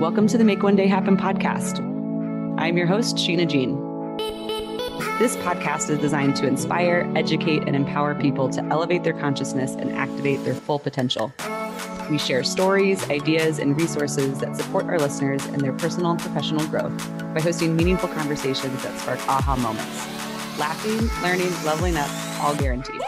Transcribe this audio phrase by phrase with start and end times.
[0.00, 1.78] Welcome to the Make One Day Happen podcast.
[2.58, 3.76] I'm your host, Sheena Jean.
[5.18, 9.92] This podcast is designed to inspire, educate, and empower people to elevate their consciousness and
[9.92, 11.34] activate their full potential.
[12.10, 16.66] We share stories, ideas, and resources that support our listeners in their personal and professional
[16.68, 16.96] growth
[17.34, 20.58] by hosting meaningful conversations that spark aha moments.
[20.58, 22.08] Laughing, learning, leveling up,
[22.42, 23.02] all guaranteed.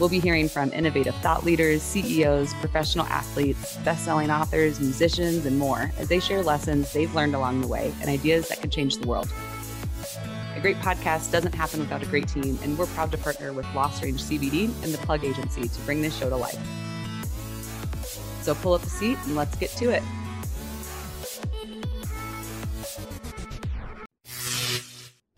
[0.00, 5.92] We'll be hearing from innovative thought leaders, CEOs, professional athletes, best-selling authors, musicians, and more
[5.98, 9.06] as they share lessons they've learned along the way and ideas that could change the
[9.06, 9.32] world.
[10.56, 13.66] A great podcast doesn't happen without a great team, and we're proud to partner with
[13.72, 16.58] Lost Range CBD and the Plug Agency to bring this show to life.
[18.42, 20.02] So pull up a seat and let's get to it.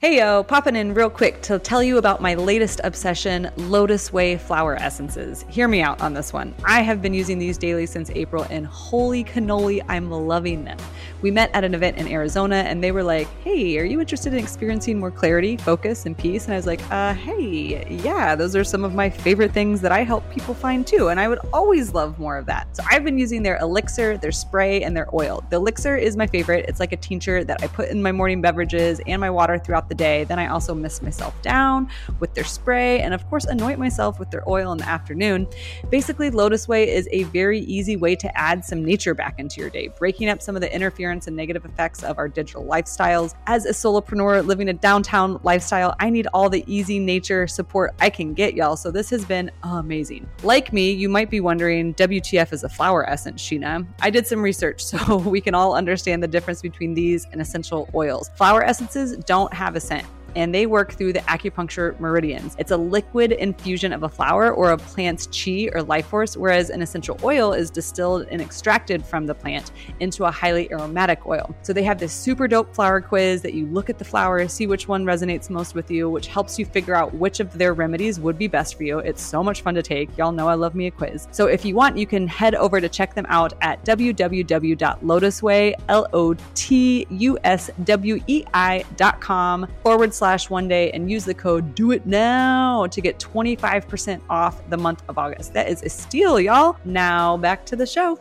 [0.07, 4.77] Hey yo, popping in real quick to tell you about my latest obsession, LotusWei flower
[4.77, 5.45] essences.
[5.49, 6.55] Hear me out on this one.
[6.65, 10.79] I have been using these daily since April, and holy cannoli, I'm loving them.
[11.27, 14.33] We met at an event in Arizona, and they were like, Hey, are you interested
[14.33, 16.45] in experiencing more clarity, focus, and peace?
[16.45, 19.91] And I was like, uh, Hey, yeah, those are some of my favorite things that
[19.91, 22.69] I help people find too, and I would always love more of that.
[22.77, 25.43] So I've been using their elixir, their spray, and their oil.
[25.51, 26.67] The elixir is my favorite.
[26.69, 29.89] It's like a tincture that I put in my morning beverages and my water throughout
[29.89, 30.23] the day.
[30.23, 31.91] Then I also mist myself down
[32.21, 35.49] with their spray and, of course, anoint myself with their oil in the afternoon.
[35.91, 39.89] Basically, LotusWei is a very easy way to add some nature back into your day,
[39.99, 43.35] breaking up some of the interference and negative effects of our digital lifestyles.
[43.47, 48.11] As a solopreneur living a downtown lifestyle, I need all the easy nature support I
[48.11, 48.77] can get, y'all.
[48.77, 50.29] So this has been amazing.
[50.43, 53.87] Like me, you might be wondering WTF is a flower essence, Sheena.
[54.01, 57.89] I did some research so we can all understand the difference between these and essential
[57.95, 58.31] oils.
[58.37, 60.07] Flower essences don't have a scent
[60.37, 62.55] and they work through the acupuncture meridians.
[62.59, 66.71] It's a liquid infusion of a flower or a plant's chi or life force, whereas
[66.71, 71.53] an essential oil is distilled and extracted from the plant into a highly aromatic oil.
[71.63, 74.67] So they have this super dope flower quiz that you look at the flower, see
[74.67, 78.21] which one resonates most with you, which helps you figure out which of their remedies
[78.21, 78.99] would be best for you.
[78.99, 80.17] It's so much fun to take.
[80.19, 81.29] Y'all know I love me a quiz.
[81.33, 86.07] So if you want, you can head over to check them out at www.lotusway, L
[86.13, 88.21] O T U S W
[88.53, 93.17] I.com forward slash slash one day and use the code do it now to get
[93.21, 95.55] 25% off the month of August.
[95.55, 96.77] That is a steal, y'all.
[96.85, 98.19] Now back to the show.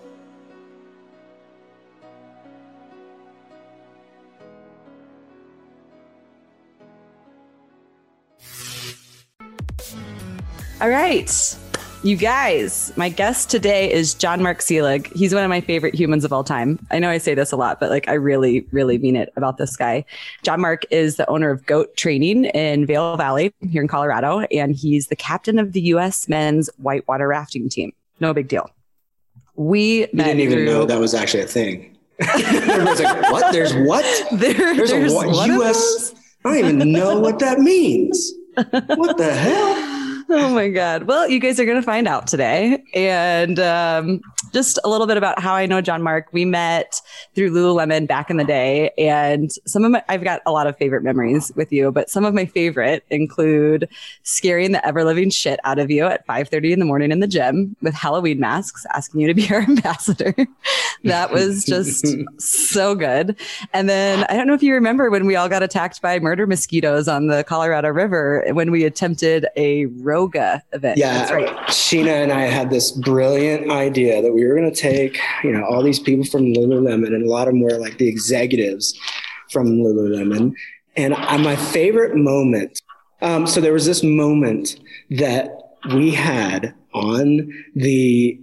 [10.79, 11.57] All right.
[12.05, 15.11] You guys, my guest today is John Mark Seelig.
[15.15, 16.77] He's one of my favorite humans of all time.
[16.91, 19.57] I know I say this a lot, but like I really, really mean it about
[19.57, 20.05] this guy.
[20.43, 24.75] John Mark is the owner of Goat Training in Vail Valley here in Colorado, and
[24.75, 26.29] he's the captain of the U.S.
[26.29, 27.91] men's whitewater rafting team.
[28.19, 28.69] No big deal.
[29.55, 30.65] We you didn't even through...
[30.65, 31.97] know that was actually a thing.
[32.19, 33.51] Everybody's like, "What?
[33.51, 34.05] There's what?
[34.31, 35.47] There, there's, there's a what?
[35.47, 36.13] U.S.
[36.45, 38.31] I don't even know what that means.
[38.55, 39.94] What the hell?"
[40.35, 41.03] Oh my God.
[41.03, 42.83] Well, you guys are going to find out today.
[42.93, 46.27] And um, just a little bit about how I know John Mark.
[46.31, 47.01] We met
[47.35, 48.91] through Lululemon back in the day.
[48.97, 52.25] And some of my, I've got a lot of favorite memories with you, but some
[52.25, 53.87] of my favorite include
[54.23, 57.27] scaring the ever living shit out of you at 5.30 in the morning in the
[57.27, 60.35] gym with Halloween masks, asking you to be our ambassador.
[61.05, 62.05] that was just
[62.39, 63.37] so good.
[63.73, 66.45] And then I don't know if you remember when we all got attacked by murder
[66.45, 70.97] mosquitoes on the Colorado River when we attempted a road yoga event.
[70.97, 71.47] Yeah, That's right.
[71.67, 75.63] Sheena and I had this brilliant idea that we were going to take, you know,
[75.65, 78.97] all these people from Lululemon and a lot of them were like the executives
[79.51, 80.53] from Lululemon.
[80.97, 81.13] And
[81.43, 82.81] my favorite moment.
[83.21, 85.49] Um, so there was this moment that
[85.93, 88.39] we had on the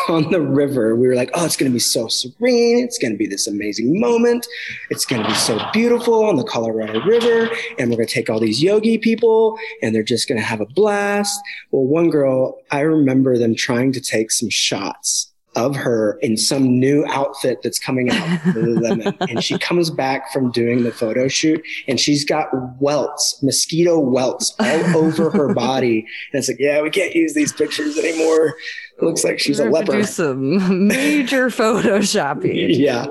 [0.08, 0.96] on the river.
[0.96, 2.78] We were like, oh, it's going to be so serene.
[2.78, 4.46] It's going to be this amazing moment.
[4.90, 7.50] It's going to be so beautiful on the Colorado River.
[7.78, 10.60] And we're going to take all these yogi people and they're just going to have
[10.60, 11.40] a blast.
[11.70, 16.78] Well, one girl, I remember them trying to take some shots of her in some
[16.78, 18.44] new outfit that's coming out
[19.28, 22.46] and she comes back from doing the photo shoot and she's got
[22.80, 26.06] welts, mosquito welts all over her body.
[26.32, 28.54] And it's like, yeah, we can't use these pictures anymore.
[29.00, 29.92] It looks like she's a leper.
[29.92, 32.76] Do some major photoshopping.
[32.76, 33.06] yeah.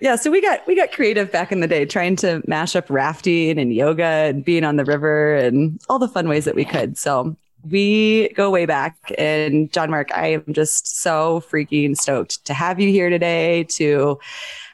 [0.00, 2.88] Yeah, so we got we got creative back in the day, trying to mash up
[2.88, 6.64] rafting and yoga and being on the river and all the fun ways that we
[6.64, 6.96] could.
[6.96, 7.36] So
[7.68, 8.96] we go way back.
[9.18, 14.18] And John Mark, I am just so freaking stoked to have you here today to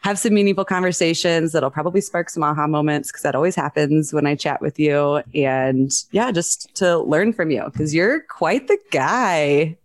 [0.02, 4.26] have some meaningful conversations that'll probably spark some aha moments because that always happens when
[4.26, 5.22] I chat with you.
[5.34, 9.76] And yeah, just to learn from you because you're quite the guy.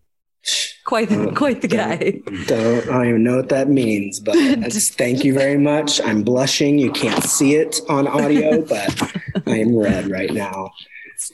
[0.86, 1.98] Quite uh, quite the guy.
[2.48, 4.34] Don't I don't even know what that means, but
[4.70, 6.02] just, thank you very much.
[6.02, 6.78] I'm blushing.
[6.78, 9.14] You can't see it on audio, but
[9.48, 10.72] I am red right now.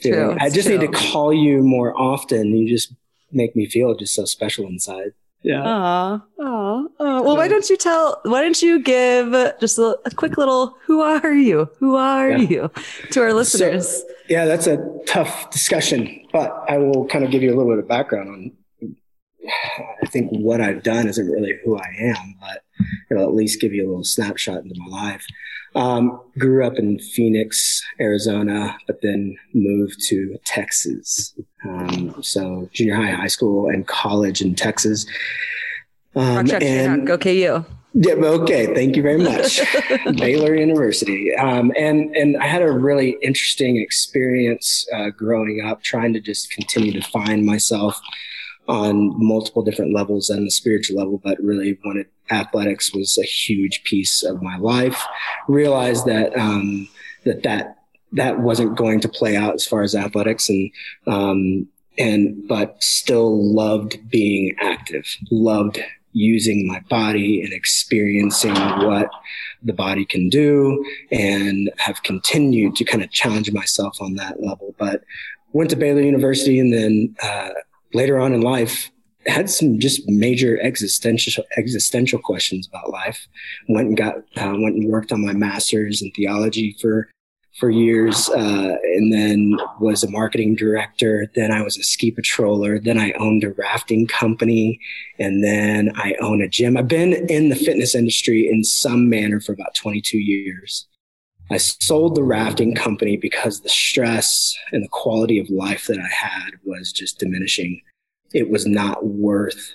[0.02, 0.36] True.
[0.38, 0.78] I just true.
[0.78, 2.54] need to call you more often.
[2.54, 2.92] You just
[3.32, 5.12] make me feel just so special inside.
[5.42, 5.62] Yeah.
[5.62, 7.22] Aw, aw, aw.
[7.22, 11.00] Well, why don't you tell, why don't you give just a, a quick little, who
[11.00, 11.70] are you?
[11.78, 12.38] Who are yeah.
[12.38, 12.70] you
[13.12, 13.88] to our listeners?
[13.88, 17.72] So, yeah, that's a tough discussion, but I will kind of give you a little
[17.72, 18.52] bit of background on
[20.02, 22.62] I think what I've done isn't really who I am, but
[23.10, 25.26] it'll at least give you a little snapshot into my life.
[25.74, 31.34] Um, grew up in Phoenix, Arizona, but then moved to Texas.
[31.64, 35.06] Um, so junior high, high school, and college in Texas.
[36.16, 37.64] Um, and, go KU.
[37.94, 38.74] Yeah, okay.
[38.74, 39.60] Thank you very much,
[40.16, 41.34] Baylor University.
[41.34, 46.50] Um, and and I had a really interesting experience uh, growing up, trying to just
[46.50, 48.00] continue to find myself
[48.68, 53.82] on multiple different levels and the spiritual level, but really wanted athletics was a huge
[53.84, 55.02] piece of my life.
[55.48, 56.88] Realized that um,
[57.24, 57.78] that that
[58.12, 60.70] that wasn't going to play out as far as athletics, and
[61.06, 61.66] um,
[61.98, 65.06] and but still loved being active.
[65.30, 65.80] Loved
[66.12, 69.08] using my body and experiencing what
[69.62, 74.74] the body can do, and have continued to kind of challenge myself on that level.
[74.78, 75.04] But
[75.52, 77.16] went to Baylor University and then.
[77.22, 77.50] Uh,
[77.94, 78.90] later on in life
[79.26, 83.26] had some just major existential existential questions about life.
[83.68, 87.08] Went and got uh, went and worked on my master's in theology for
[87.58, 91.26] for years, uh, and then was a marketing director.
[91.34, 92.82] Then I was a ski patroller.
[92.82, 94.78] Then I owned a rafting company,
[95.18, 96.76] and then I own a gym.
[96.76, 100.86] I've been in the fitness industry in some manner for about 22 years.
[101.50, 106.08] I sold the rafting company because the stress and the quality of life that I
[106.08, 107.80] had was just diminishing.
[108.34, 109.72] It was not worth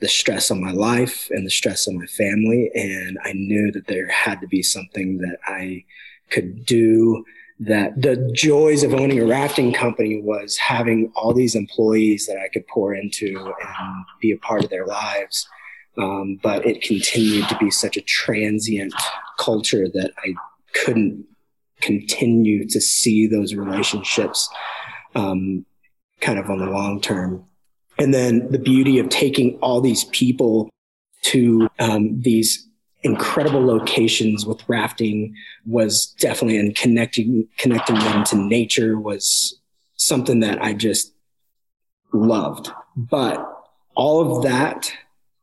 [0.00, 2.70] the stress on my life and the stress on my family.
[2.74, 5.84] And I knew that there had to be something that I
[6.30, 7.24] could do
[7.60, 12.48] that the joys of owning a rafting company was having all these employees that I
[12.48, 15.46] could pour into and be a part of their lives.
[15.96, 18.94] Um, but it continued to be such a transient
[19.38, 20.34] culture that I
[20.72, 21.24] couldn't
[21.80, 24.48] continue to see those relationships
[25.14, 25.64] um,
[26.20, 27.44] kind of on the long term.
[27.98, 30.70] And then the beauty of taking all these people
[31.22, 32.66] to um, these
[33.02, 35.34] incredible locations with rafting
[35.66, 39.60] was definitely and connecting connecting them to nature was
[39.96, 41.12] something that I just
[42.12, 42.70] loved.
[42.96, 43.46] But
[43.94, 44.92] all of that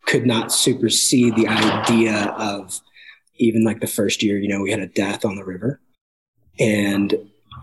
[0.05, 2.79] could not supersede the idea of
[3.39, 5.80] even like the first year, you know, we had a death on the river.
[6.59, 7.15] And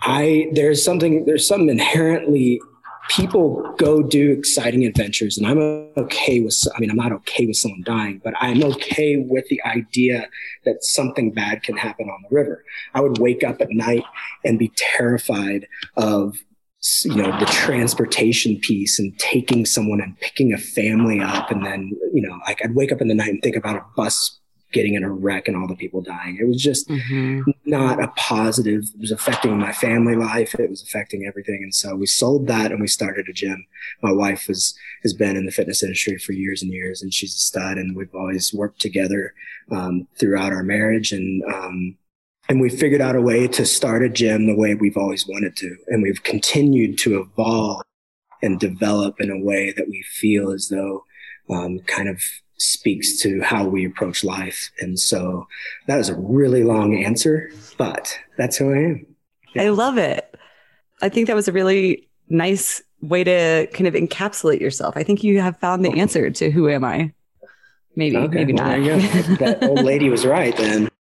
[0.03, 2.61] I, there's something, there's something inherently,
[3.09, 5.59] people go do exciting adventures and I'm
[5.97, 9.63] okay with, I mean, I'm not okay with someone dying, but I'm okay with the
[9.65, 10.29] idea
[10.65, 12.65] that something bad can happen on the river.
[12.95, 14.05] I would wake up at night
[14.45, 16.37] and be terrified of
[17.05, 21.91] you know the transportation piece and taking someone and picking a family up and then
[22.13, 24.39] you know like i'd wake up in the night and think about a bus
[24.73, 26.39] getting in a wreck and all the people dying.
[26.41, 27.51] It was just mm-hmm.
[27.65, 28.83] not a positive.
[28.95, 30.55] It was affecting my family life.
[30.55, 31.61] It was affecting everything.
[31.63, 33.65] And so we sold that and we started a gym.
[34.03, 37.35] My wife was, has been in the fitness industry for years and years and she's
[37.35, 39.35] a stud and we've always worked together,
[39.71, 41.13] um, throughout our marriage.
[41.13, 41.97] And, um,
[42.49, 45.57] and we figured out a way to start a gym the way we've always wanted
[45.57, 45.77] to.
[45.89, 47.83] And we've continued to evolve
[48.43, 51.05] and develop in a way that we feel as though,
[51.49, 52.21] um, kind of
[52.59, 54.71] speaks to how we approach life.
[54.81, 55.47] And so
[55.87, 59.07] that was a really long answer, but that's who I am.
[59.55, 59.63] Yeah.
[59.63, 60.35] I love it.
[61.03, 64.97] I think that was a really nice way to kind of encapsulate yourself.
[64.97, 67.13] I think you have found the answer to who am I?
[67.95, 69.39] Maybe, okay, maybe well, not.
[69.39, 70.89] that old lady was right then.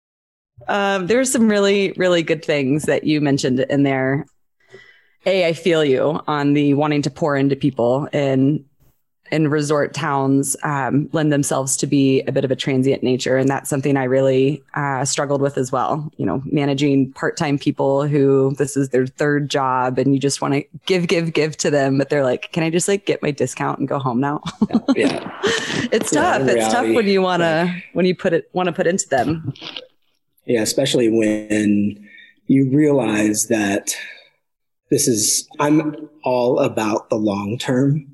[0.67, 4.26] Um, there were some really, really good things that you mentioned in there.
[5.25, 8.64] A, I feel you on the wanting to pour into people and
[9.30, 13.49] and resort towns um, lend themselves to be a bit of a transient nature, and
[13.49, 16.11] that's something I really uh, struggled with as well.
[16.16, 20.54] You know, managing part-time people who this is their third job, and you just want
[20.54, 23.30] to give, give, give to them, but they're like, "Can I just like get my
[23.30, 24.42] discount and go home now?"
[24.94, 25.30] yeah,
[25.92, 26.42] it's tough.
[26.47, 29.08] Yeah, it's tough when you want to when you put it want to put into
[29.08, 29.52] them.
[30.47, 32.08] Yeah, especially when
[32.47, 33.94] you realize that
[34.90, 38.06] this is I'm all about the long term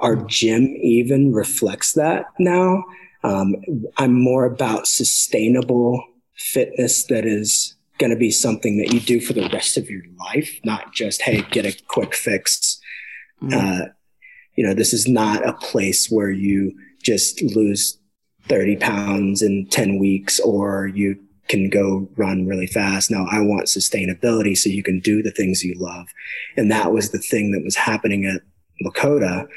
[0.00, 2.84] our gym even reflects that now.
[3.24, 3.56] Um,
[3.96, 6.04] I'm more about sustainable
[6.36, 10.02] fitness that is going to be something that you do for the rest of your
[10.18, 12.80] life, not just, hey, get a quick fix.
[13.42, 13.82] Mm-hmm.
[13.82, 13.86] Uh,
[14.54, 17.98] you know, this is not a place where you just lose
[18.48, 21.18] 30 pounds in 10 weeks or you
[21.48, 23.10] can go run really fast.
[23.10, 26.06] No, I want sustainability so you can do the things you love.
[26.56, 28.42] And that was the thing that was happening at
[28.84, 29.48] Lakota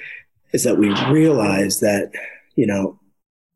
[0.54, 2.12] is that we realized that,
[2.56, 3.00] you know,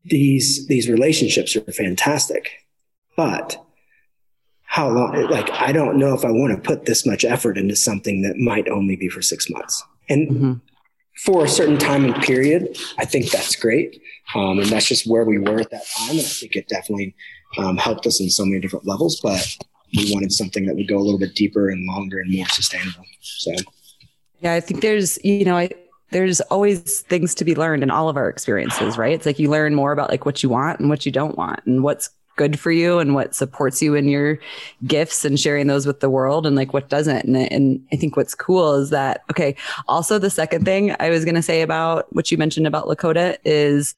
[0.04, 2.50] these, these relationships are fantastic,
[3.16, 3.62] but
[4.66, 7.74] how long, like, I don't know if I want to put this much effort into
[7.74, 9.82] something that might only be for six months.
[10.08, 10.52] And mm-hmm.
[11.24, 14.02] for a certain time and period, I think that's great.
[14.34, 16.10] Um, and that's just where we were at that time.
[16.10, 17.14] And I think it definitely
[17.58, 19.56] um, helped us in so many different levels, but
[19.96, 23.04] we wanted something that would go a little bit deeper and longer and more sustainable.
[23.20, 23.52] So,
[24.40, 25.70] yeah, I think there's, you know, I,
[26.10, 29.12] there's always things to be learned in all of our experiences, right?
[29.12, 31.60] It's like you learn more about like what you want and what you don't want
[31.66, 34.38] and what's good for you and what supports you in your
[34.86, 37.24] gifts and sharing those with the world and like what doesn't.
[37.24, 39.56] And, and I think what's cool is that, okay,
[39.88, 43.38] also the second thing I was going to say about what you mentioned about Lakota
[43.44, 43.94] is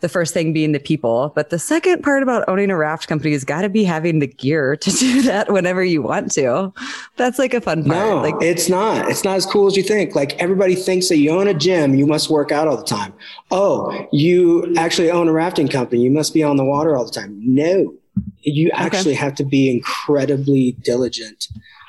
[0.00, 1.32] the first thing being the people.
[1.34, 4.26] But the second part about owning a raft company has got to be having the
[4.26, 6.72] gear to do that whenever you want to.
[7.16, 7.98] That's like a fun part.
[7.98, 9.08] No, like it's not.
[9.08, 10.14] It's not as cool as you think.
[10.14, 13.12] Like everybody thinks that you own a gym, you must work out all the time.
[13.50, 17.12] Oh, you actually own a rafting company, you must be on the water all the
[17.12, 17.38] time.
[17.42, 17.94] No,
[18.42, 19.20] you actually okay.
[19.20, 21.48] have to be incredibly diligent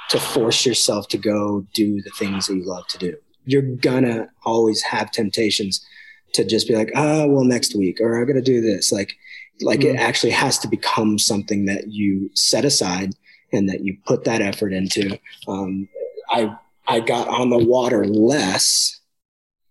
[0.10, 3.16] to force yourself to go do the things that you love to do.
[3.46, 5.86] You're gonna always have temptations
[6.34, 8.92] to just be like, oh, well, next week, or I'm going to do this.
[8.92, 9.14] Like,
[9.62, 9.96] like mm-hmm.
[9.96, 13.14] it actually has to become something that you set aside
[13.54, 15.18] and that you put that effort into.
[15.48, 15.88] Um,
[16.30, 16.56] I,
[16.88, 19.00] I got on the water less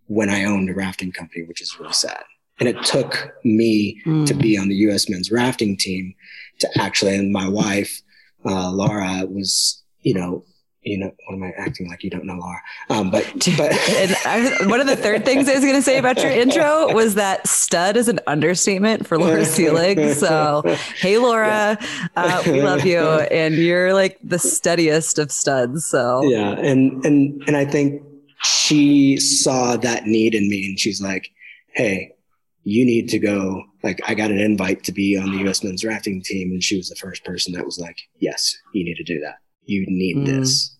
[0.06, 2.24] when I owned a rafting company, which is really sad.
[2.58, 4.26] And it took me mm.
[4.26, 5.08] to be on the U.S.
[5.08, 6.14] men's rafting team
[6.58, 8.02] to actually, and my wife,
[8.44, 10.44] uh, Laura was, you know,
[10.82, 12.60] you know, what am I acting like you don't know Laura?
[12.88, 13.72] Um, but but
[14.26, 17.16] I, one of the third things I was going to say about your intro was
[17.16, 20.14] that stud is an understatement for Laura Seelig.
[20.14, 20.62] So
[20.96, 21.78] hey, Laura,
[22.16, 25.84] uh, we love you, and you're like the steadiest of studs.
[25.84, 28.02] So yeah, and and and I think
[28.42, 31.30] she saw that need in me, and she's like,
[31.74, 32.14] hey.
[32.62, 33.64] You need to go.
[33.82, 35.64] Like, I got an invite to be on the U.S.
[35.64, 38.96] men's rafting team, and she was the first person that was like, "Yes, you need
[38.96, 40.26] to do that." You need mm.
[40.26, 40.76] this.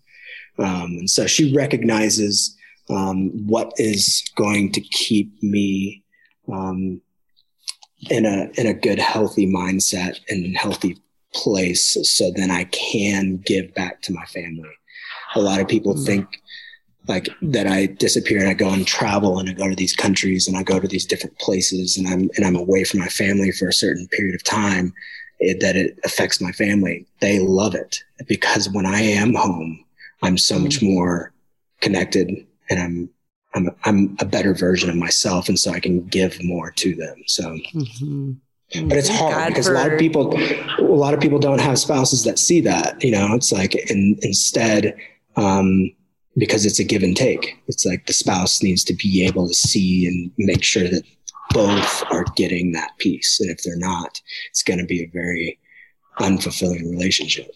[0.58, 2.56] Um, and so she recognizes
[2.90, 6.02] um, what is going to keep me
[6.52, 7.00] um,
[8.10, 10.98] in a in a good, healthy mindset and healthy
[11.32, 14.70] place, so then I can give back to my family.
[15.34, 16.04] A lot of people mm.
[16.04, 16.26] think
[17.08, 20.46] like that I disappear and I go and travel and I go to these countries
[20.46, 23.52] and I go to these different places and I'm and I'm away from my family
[23.52, 24.92] for a certain period of time
[25.40, 27.06] it, that it affects my family.
[27.20, 29.84] They love it because when I am home,
[30.22, 30.94] I'm so much mm-hmm.
[30.94, 31.32] more
[31.80, 33.10] connected and I'm
[33.54, 37.22] I'm I'm a better version of myself, and so I can give more to them.
[37.26, 38.32] So, mm-hmm.
[38.88, 39.74] but it's hard God because for...
[39.74, 40.38] a lot of people,
[40.78, 43.02] a lot of people don't have spouses that see that.
[43.02, 44.96] You know, it's like and instead,
[45.36, 45.90] um,
[46.36, 47.60] because it's a give and take.
[47.66, 51.02] It's like the spouse needs to be able to see and make sure that
[51.52, 53.40] both are getting that piece.
[53.40, 55.58] And if they're not, it's going to be a very
[56.18, 57.50] unfulfilling relationship.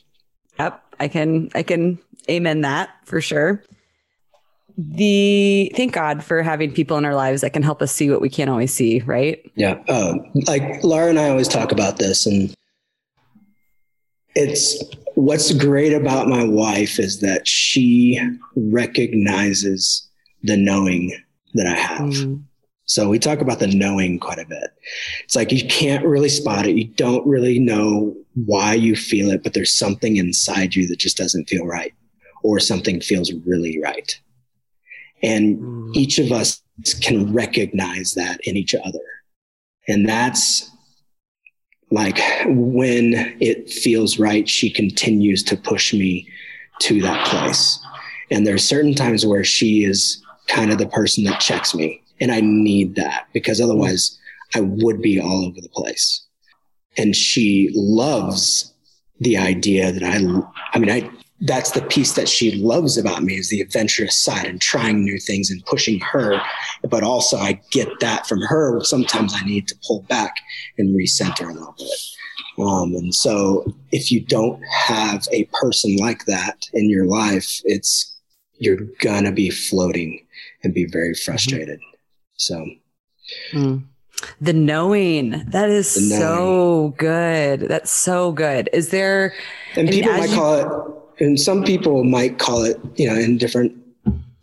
[0.58, 0.82] Yep.
[1.00, 1.98] I can, I can
[2.28, 3.62] amen that for sure.
[4.76, 8.20] The thank God for having people in our lives that can help us see what
[8.20, 9.40] we can't always see, right?
[9.54, 9.80] Yeah.
[9.88, 12.52] Um, like Laura and I always talk about this, and
[14.34, 14.82] it's
[15.14, 18.20] what's great about my wife is that she
[18.56, 20.08] recognizes
[20.42, 21.12] the knowing
[21.54, 22.10] that I have.
[22.10, 22.42] Mm.
[22.86, 24.70] So we talk about the knowing quite a bit.
[25.24, 26.76] It's like you can't really spot it.
[26.76, 31.16] You don't really know why you feel it, but there's something inside you that just
[31.16, 31.94] doesn't feel right
[32.42, 34.20] or something feels really right.
[35.22, 35.96] And mm.
[35.96, 36.62] each of us
[37.00, 39.00] can recognize that in each other.
[39.88, 40.70] And that's
[41.90, 46.28] like when it feels right, she continues to push me
[46.80, 47.78] to that place.
[48.30, 52.03] And there are certain times where she is kind of the person that checks me
[52.20, 54.18] and I need that because otherwise
[54.54, 56.24] I would be all over the place.
[56.96, 58.72] And she loves
[59.20, 60.16] the idea that I,
[60.72, 64.46] I mean, I, that's the piece that she loves about me is the adventurous side
[64.46, 66.40] and trying new things and pushing her.
[66.88, 68.82] But also I get that from her.
[68.84, 70.36] Sometimes I need to pull back
[70.78, 71.90] and recenter a little bit.
[72.58, 78.16] Um, and so if you don't have a person like that in your life, it's,
[78.58, 80.24] you're gonna be floating
[80.62, 81.24] and be very mm-hmm.
[81.24, 81.80] frustrated.
[81.80, 81.93] Mm-hmm.
[82.36, 82.66] So,
[83.52, 83.82] mm.
[84.40, 86.20] the knowing that is knowing.
[86.20, 87.60] so good.
[87.60, 88.68] That's so good.
[88.72, 89.34] Is there,
[89.76, 93.38] and people might you, call it, and some people might call it, you know, in
[93.38, 93.76] different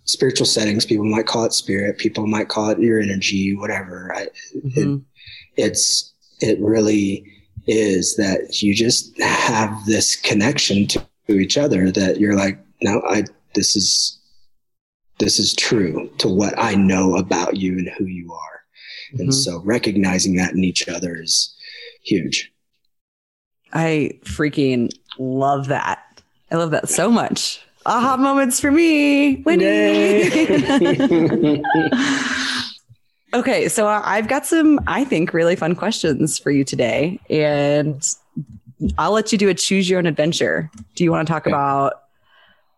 [0.06, 0.86] spiritual settings.
[0.86, 1.98] People might call it spirit.
[1.98, 4.14] People might call it your energy, whatever.
[4.16, 4.96] I, mm-hmm.
[5.58, 7.26] it, it's it really
[7.68, 13.24] is that you just have this connection to each other that you're like, no, I
[13.54, 14.20] this is
[15.22, 18.64] this is true to what I know about you and who you are.
[19.14, 19.22] Mm-hmm.
[19.22, 21.56] And so recognizing that in each other is
[22.04, 22.52] huge.
[23.72, 26.04] I freaking love that.
[26.52, 27.62] I love that so much.
[27.86, 29.38] Aha moments for me.
[29.38, 29.64] Winnie.
[33.34, 37.20] okay, so I've got some, I think, really fun questions for you today.
[37.30, 38.04] And
[38.98, 40.70] I'll let you do a choose your own adventure.
[40.96, 41.52] Do you want to talk okay.
[41.52, 41.94] about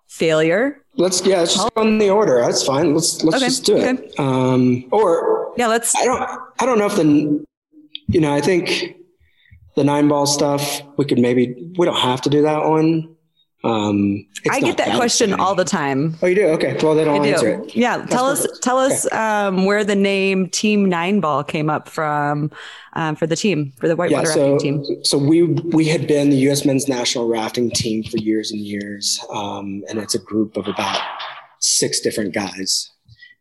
[0.08, 0.83] failure?
[0.96, 2.40] Let's yeah, let's just go in the order.
[2.42, 2.94] That's fine.
[2.94, 3.46] Let's let's okay.
[3.48, 3.84] just do it.
[3.84, 4.14] Okay.
[4.20, 5.96] Um, or yeah, let's.
[5.96, 6.22] I don't
[6.60, 7.44] I don't know if the
[8.08, 8.96] you know I think
[9.76, 13.12] the nine ball stuff we could maybe we don't have to do that one.
[13.63, 15.46] Um, I get that, question exciting.
[15.46, 16.17] all the time.
[16.22, 16.48] Oh, you do?
[16.48, 16.77] Okay.
[16.84, 17.74] Well, then I'll answer it.
[17.75, 18.00] Yeah.
[18.00, 18.51] That's tell perfect.
[18.51, 19.15] us, tell us okay.
[19.15, 22.51] um, where the name Team Nine Ball came up from
[22.93, 25.03] um, for the team, for the whitewater yeah, so, rafting team.
[25.05, 26.65] So we we had been the U.S.
[26.65, 31.00] Men's National Rafting Team for years and years, um, and it's a group of about
[31.60, 32.91] six different guys,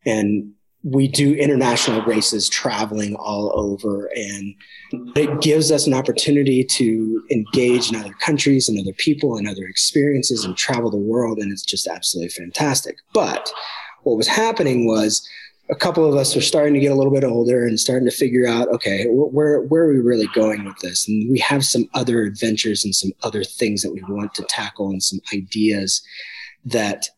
[0.07, 0.53] and
[0.85, 4.55] we do international races traveling all over and
[5.15, 9.65] it gives us an opportunity to engage in other countries and other people and other
[9.65, 12.97] experiences and travel the world and it's just absolutely fantastic.
[13.15, 13.53] But
[14.03, 15.27] what was happening was
[15.71, 18.15] a couple of us were starting to get a little bit older and starting to
[18.15, 21.07] figure out okay where where are we really going with this?
[21.07, 24.91] And we have some other adventures and some other things that we want to tackle
[24.91, 26.03] and some ideas
[26.65, 27.09] that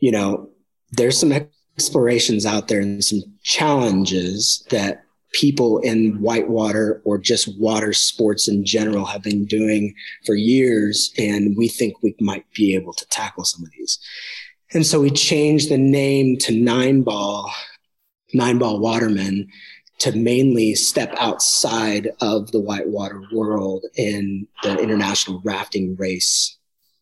[0.00, 0.50] you know
[0.90, 1.32] there's some
[1.76, 8.64] explorations out there and some challenges that people in whitewater or just water sports in
[8.64, 11.12] general have been doing for years.
[11.18, 13.98] And we think we might be able to tackle some of these.
[14.72, 17.52] And so we changed the name to Nine Ball,
[18.32, 19.48] Nine Ball Watermen
[19.98, 26.58] to mainly step outside of the whitewater world in the International Rafting Race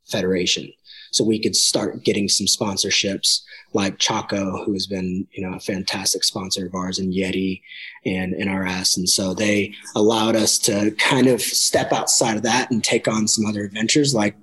[0.06, 0.72] Federation.
[1.14, 5.60] So we could start getting some sponsorships like Chaco, who has been, you know, a
[5.60, 7.62] fantastic sponsor of ours and Yeti
[8.04, 8.96] and NRS.
[8.96, 13.28] And so they allowed us to kind of step outside of that and take on
[13.28, 14.34] some other adventures like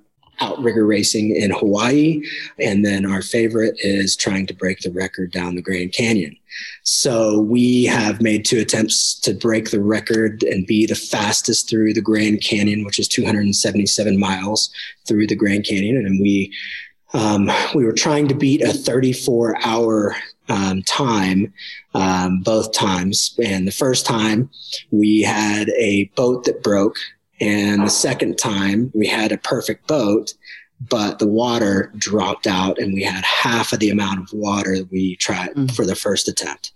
[0.42, 2.22] outrigger racing in Hawaii.
[2.58, 6.36] And then our favorite is trying to break the record down the Grand Canyon.
[6.82, 11.94] So we have made two attempts to break the record and be the fastest through
[11.94, 14.70] the Grand Canyon, which is 277 miles
[15.06, 16.04] through the Grand Canyon.
[16.04, 16.52] And we
[17.14, 20.16] um, we were trying to beat a 34 hour
[20.48, 21.52] um, time
[21.94, 23.38] um, both times.
[23.42, 24.50] And the first time
[24.90, 26.96] we had a boat that broke.
[27.42, 30.32] And the second time we had a perfect boat,
[30.80, 35.16] but the water dropped out and we had half of the amount of water we
[35.16, 35.74] tried mm.
[35.74, 36.72] for the first attempt.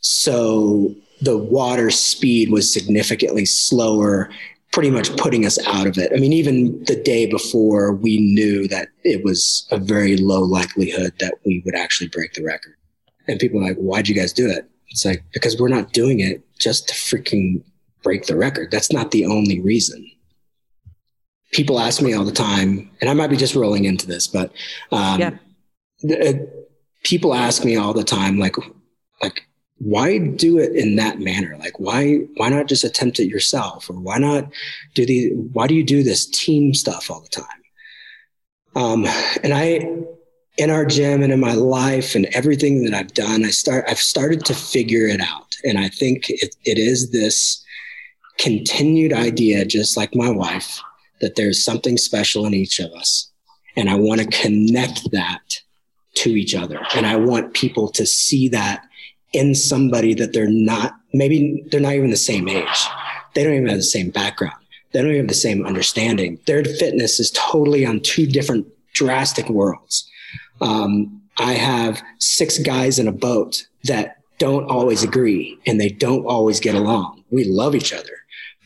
[0.00, 4.28] So the water speed was significantly slower
[4.72, 6.12] pretty much putting us out of it.
[6.12, 11.14] I mean, even the day before, we knew that it was a very low likelihood
[11.20, 12.74] that we would actually break the record.
[13.26, 14.68] And people are like, why'd you guys do it?
[14.88, 17.62] It's like, because we're not doing it just to freaking
[18.02, 18.70] break the record.
[18.70, 20.10] That's not the only reason.
[21.52, 24.52] People ask me all the time, and I might be just rolling into this, but
[24.92, 25.30] um, yeah.
[26.08, 26.32] Uh,
[27.02, 28.56] people ask me all the time, like,
[29.22, 29.46] like,
[29.78, 31.56] why do it in that manner?
[31.58, 33.88] Like, why, why not just attempt it yourself?
[33.88, 34.50] Or why not
[34.94, 37.44] do the, why do you do this team stuff all the time?
[38.74, 39.06] Um,
[39.42, 39.88] and I,
[40.56, 43.98] in our gym and in my life and everything that I've done, I start, I've
[43.98, 45.56] started to figure it out.
[45.64, 47.64] And I think it, it is this
[48.38, 50.80] continued idea, just like my wife,
[51.20, 53.30] that there's something special in each of us.
[53.76, 55.60] And I want to connect that
[56.14, 56.80] to each other.
[56.94, 58.84] And I want people to see that
[59.32, 62.86] in somebody that they're not, maybe they're not even the same age.
[63.34, 64.56] They don't even have the same background.
[64.92, 66.38] They don't even have the same understanding.
[66.46, 70.08] Their fitness is totally on two different drastic worlds.
[70.60, 76.24] Um, I have six guys in a boat that don't always agree and they don't
[76.24, 77.22] always get along.
[77.30, 78.18] We love each other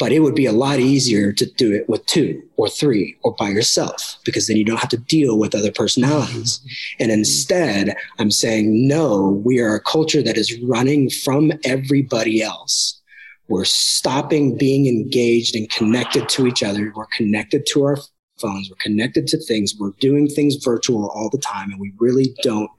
[0.02, 3.36] but it would be a lot easier to do it with two or three or
[3.36, 6.60] by yourself because then you don't have to deal with other personalities.
[6.98, 13.00] And instead, I'm saying, no, we are a culture that is running from everybody else.
[13.46, 16.92] We're stopping being engaged and connected to each other.
[16.96, 17.98] We're connected to our
[18.40, 18.70] phones.
[18.70, 19.76] We're connected to things.
[19.78, 21.70] We're doing things virtual all the time.
[21.70, 22.72] And we really don't,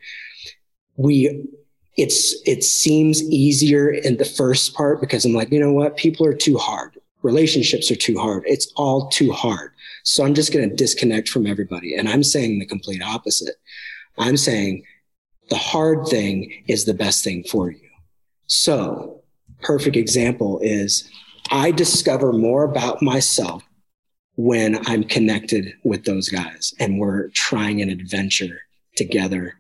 [0.98, 1.48] we
[1.96, 6.26] it's it seems easier in the first part because I'm like, you know what, people
[6.26, 8.44] are too hard relationships are too hard.
[8.46, 9.72] It's all too hard.
[10.04, 11.96] So I'm just going to disconnect from everybody.
[11.96, 13.56] And I'm saying the complete opposite.
[14.18, 14.84] I'm saying
[15.50, 17.90] the hard thing is the best thing for you.
[18.48, 19.22] So,
[19.62, 21.10] perfect example is
[21.50, 23.64] I discover more about myself
[24.36, 28.62] when I'm connected with those guys and we're trying an adventure
[28.96, 29.56] together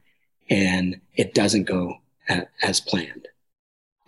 [0.49, 1.97] and it doesn't go
[2.61, 3.27] as planned.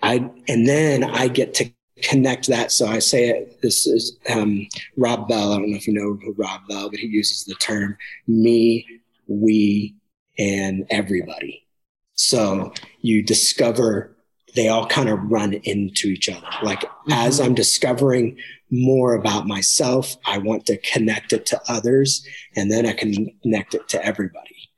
[0.01, 2.71] I, and then I get to connect that.
[2.71, 5.53] So I say it, this is um, Rob Bell.
[5.53, 8.85] I don't know if you know Rob Bell, but he uses the term me,
[9.27, 9.95] we,
[10.37, 11.65] and everybody.
[12.13, 14.15] So you discover
[14.55, 16.47] they all kind of run into each other.
[16.63, 17.11] Like mm-hmm.
[17.11, 18.37] as I'm discovering
[18.71, 23.75] more about myself, I want to connect it to others and then I can connect
[23.75, 24.69] it to everybody.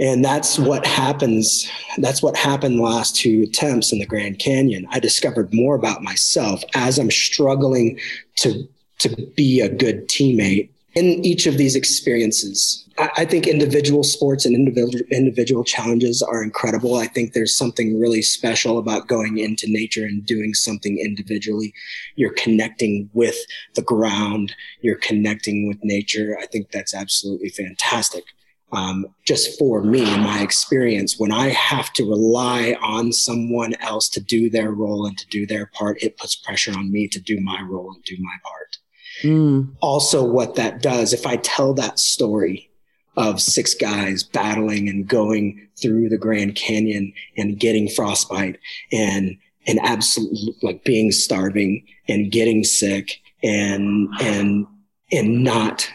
[0.00, 1.68] And that's what happens.
[1.98, 4.86] That's what happened last two attempts in the Grand Canyon.
[4.90, 7.98] I discovered more about myself as I'm struggling
[8.36, 8.68] to,
[9.00, 12.84] to be a good teammate in each of these experiences.
[12.96, 16.94] I, I think individual sports and individual, individual challenges are incredible.
[16.94, 21.74] I think there's something really special about going into nature and doing something individually.
[22.14, 23.36] You're connecting with
[23.74, 24.54] the ground.
[24.80, 26.38] You're connecting with nature.
[26.40, 28.24] I think that's absolutely fantastic
[28.72, 34.20] um, just for me, my experience, when I have to rely on someone else to
[34.20, 37.40] do their role and to do their part, it puts pressure on me to do
[37.40, 38.76] my role and do my part.
[39.22, 39.74] Mm.
[39.80, 42.70] Also, what that does, if I tell that story
[43.16, 48.58] of six guys battling and going through the Grand Canyon and getting frostbite
[48.92, 54.66] and and absolutely like being starving and getting sick and and
[55.10, 55.90] and not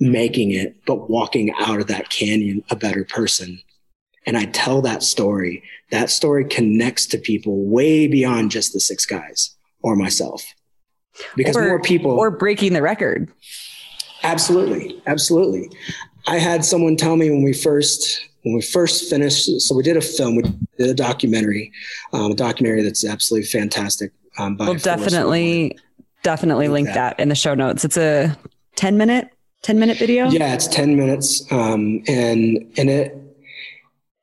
[0.00, 3.60] making it, but walking out of that canyon a better person.
[4.26, 5.62] And I tell that story.
[5.90, 10.44] That story connects to people way beyond just the six guys or myself.
[11.34, 13.30] Because or, more people or breaking the record.
[14.22, 15.00] Absolutely.
[15.06, 15.70] Absolutely.
[16.26, 19.96] I had someone tell me when we first when we first finished so we did
[19.96, 20.42] a film we
[20.78, 21.72] did a documentary
[22.12, 25.76] um, a documentary that's absolutely fantastic um, we'll definitely
[26.22, 27.16] definitely link that.
[27.16, 28.36] that in the show notes it's a
[28.76, 29.28] 10 minute
[29.62, 30.28] 10 minute video?
[30.28, 31.50] Yeah, it's 10 minutes.
[31.50, 33.28] Um, and, and it,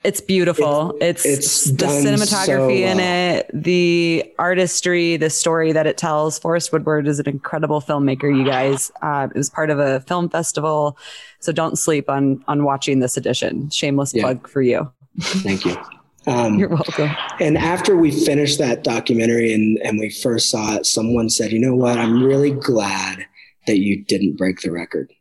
[0.04, 0.91] it's beautiful.
[1.02, 6.38] It, it's, it's the cinematography so in it, the artistry, the story that it tells.
[6.38, 8.91] Forrest Woodward is an incredible filmmaker, you guys.
[9.02, 10.98] Uh, it was part of a film festival.
[11.39, 13.69] So don't sleep on, on watching this edition.
[13.71, 14.21] Shameless yeah.
[14.21, 14.91] plug for you.
[15.19, 15.76] Thank you.
[16.28, 17.12] Um, You're welcome.
[17.39, 21.60] And after we finished that documentary and, and we first saw it, someone said, you
[21.60, 22.00] know what?
[22.00, 23.28] I'm really glad
[23.67, 25.13] that you didn't break the record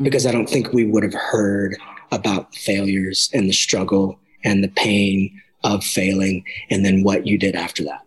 [0.00, 1.76] because I don't think we would have heard
[2.12, 7.54] about failures and the struggle and the pain of failing and then what you did
[7.54, 8.02] after that.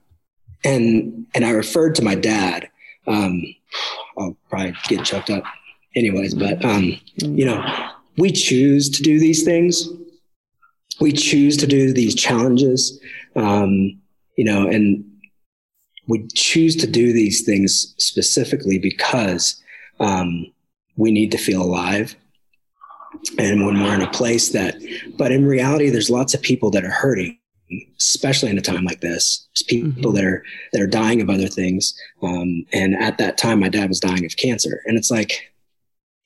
[0.63, 2.69] And and I referred to my dad.
[3.07, 3.43] Um,
[4.17, 5.43] I'll probably get choked up
[5.95, 7.63] anyways, but um, you know,
[8.17, 9.87] we choose to do these things.
[10.99, 12.99] We choose to do these challenges.
[13.35, 13.99] Um,
[14.35, 15.03] you know, and
[16.07, 19.61] we choose to do these things specifically because
[19.99, 20.51] um,
[20.99, 22.15] we need to feel alive.
[23.39, 24.75] And when we're in a place that,
[25.17, 27.39] but in reality, there's lots of people that are hurting,
[27.97, 29.47] especially in a time like this.
[29.55, 30.15] There's people mm-hmm.
[30.15, 31.97] that are that are dying of other things.
[32.21, 34.81] Um, and at that time, my dad was dying of cancer.
[34.85, 35.51] And it's like,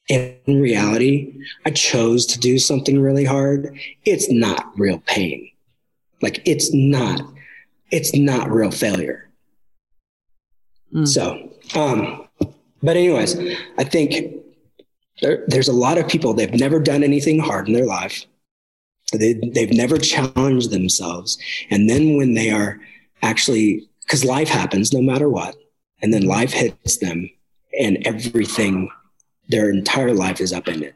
[0.10, 1.34] in reality,
[1.66, 3.80] I chose to do something really hard.
[4.06, 5.50] It's not real pain.
[6.22, 7.22] Like it's not,
[7.92, 9.30] it's not real failure.
[10.94, 11.08] Mm.
[11.08, 12.28] So, um,
[12.82, 13.38] but anyways,
[13.78, 14.43] I think
[15.24, 18.26] there, there's a lot of people they've never done anything hard in their life.
[19.12, 21.38] They, they've never challenged themselves.
[21.70, 22.80] And then when they are
[23.22, 25.56] actually because life happens no matter what
[26.02, 27.30] and then life hits them
[27.80, 28.92] and everything
[29.48, 30.94] their entire life is upended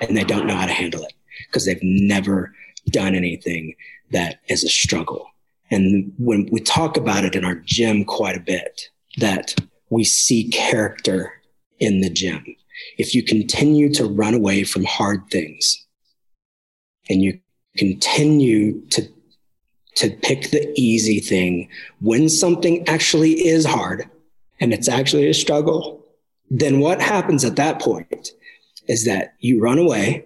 [0.00, 1.12] and they don't know how to handle it
[1.46, 2.52] because they've never
[2.90, 3.74] done anything
[4.10, 5.26] that is a struggle.
[5.70, 9.54] And when we talk about it in our gym quite a bit that
[9.90, 11.32] we see character
[11.78, 12.56] in the gym
[12.98, 15.86] if you continue to run away from hard things
[17.08, 17.40] and you
[17.76, 19.02] continue to
[19.96, 21.68] to pick the easy thing
[22.00, 24.08] when something actually is hard
[24.60, 26.04] and it's actually a struggle,
[26.50, 28.30] then what happens at that point
[28.88, 30.24] is that you run away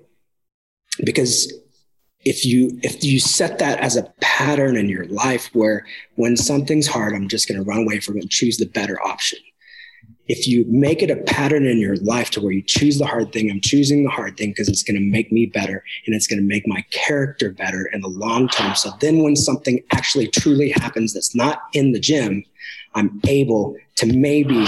[1.04, 1.52] because
[2.24, 6.86] if you if you set that as a pattern in your life where when something's
[6.86, 9.38] hard i'm just going to run away from it and choose the better option
[10.26, 13.32] if you make it a pattern in your life to where you choose the hard
[13.32, 16.26] thing, I'm choosing the hard thing because it's going to make me better and it's
[16.26, 18.74] going to make my character better in the long term.
[18.74, 22.44] So then when something actually truly happens that's not in the gym,
[22.94, 24.64] I'm able to maybe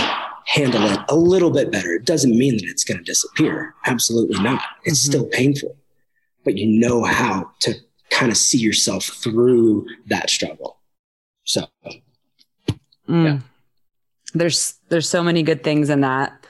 [0.46, 1.92] handle it a little bit better.
[1.92, 3.74] It doesn't mean that it's going to disappear.
[3.86, 4.62] Absolutely not.
[4.84, 5.10] It's mm-hmm.
[5.10, 5.76] still painful,
[6.44, 7.74] but you know how to
[8.10, 10.78] kind of see yourself through that struggle.
[11.44, 11.66] So,
[13.08, 13.24] mm.
[13.24, 13.38] yeah.
[14.38, 16.46] There's there's so many good things in that.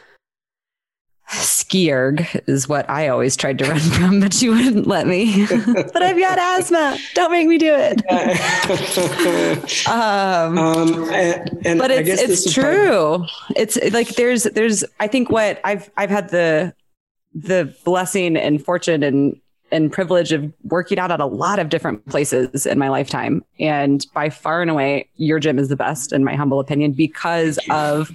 [1.28, 5.46] Skierg is what I always tried to run from, but you wouldn't let me.
[5.66, 6.98] but I've got asthma.
[7.14, 8.02] Don't make me do it.
[9.88, 13.24] um, um, and, and but it's it's true.
[13.56, 16.74] It's like there's there's I think what I've I've had the
[17.34, 19.38] the blessing and fortune and
[19.72, 23.44] and privilege of working out at a lot of different places in my lifetime.
[23.58, 27.58] And by far and away, your gym is the best, in my humble opinion, because
[27.70, 28.10] of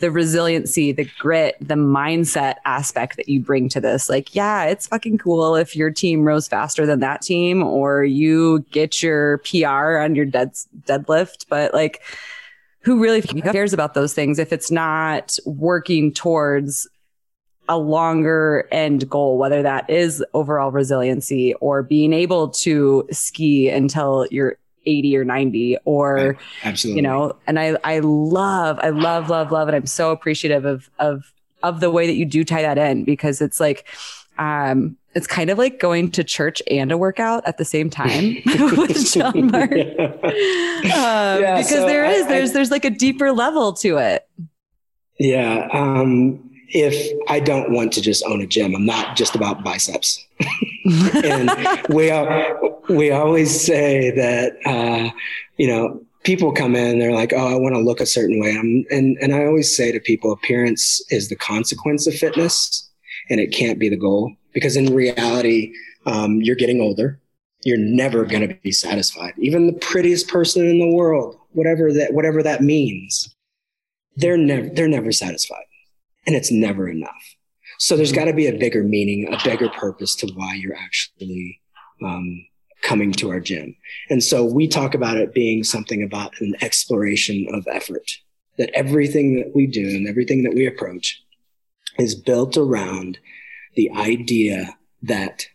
[0.00, 4.10] the resiliency, the grit, the mindset aspect that you bring to this.
[4.10, 8.60] Like, yeah, it's fucking cool if your team rows faster than that team or you
[8.70, 10.52] get your PR on your dead
[10.86, 12.02] deadlift, but like
[12.80, 16.86] who really cares about those things if it's not working towards
[17.68, 24.26] a longer end goal, whether that is overall resiliency or being able to ski until
[24.30, 29.50] you're 80 or 90 or absolutely you know and i i love i love love
[29.50, 32.76] love and i'm so appreciative of of of the way that you do tie that
[32.76, 33.88] in because it's like
[34.36, 38.36] um it's kind of like going to church and a workout at the same time
[38.46, 39.70] with John Mark.
[39.72, 40.04] yeah.
[40.84, 43.98] Um, yeah, because so there is, I, there's, I, there's like a deeper level to
[43.98, 44.28] it.
[45.18, 45.68] Yeah.
[45.72, 50.22] Um, if I don't want to just own a gym, I'm not just about biceps.
[51.24, 51.50] and
[51.88, 52.12] we
[52.94, 55.10] we always say that uh,
[55.56, 58.50] you know people come in they're like oh i want to look a certain way.
[58.50, 62.90] I'm, and and i always say to people appearance is the consequence of fitness
[63.30, 64.34] and it can't be the goal.
[64.52, 65.72] Because in reality
[66.06, 67.20] um, you're getting older.
[67.64, 69.32] You're never going to be satisfied.
[69.38, 73.34] Even the prettiest person in the world whatever that whatever that means
[74.16, 75.64] they're never they're never satisfied
[76.26, 77.36] and it's never enough
[77.78, 81.60] so there's got to be a bigger meaning a bigger purpose to why you're actually
[82.02, 82.44] um,
[82.84, 83.74] coming to our gym.
[84.10, 88.12] And so we talk about it being something about an exploration of effort,
[88.58, 91.20] that everything that we do and everything that we approach
[91.98, 93.18] is built around
[93.74, 95.46] the idea that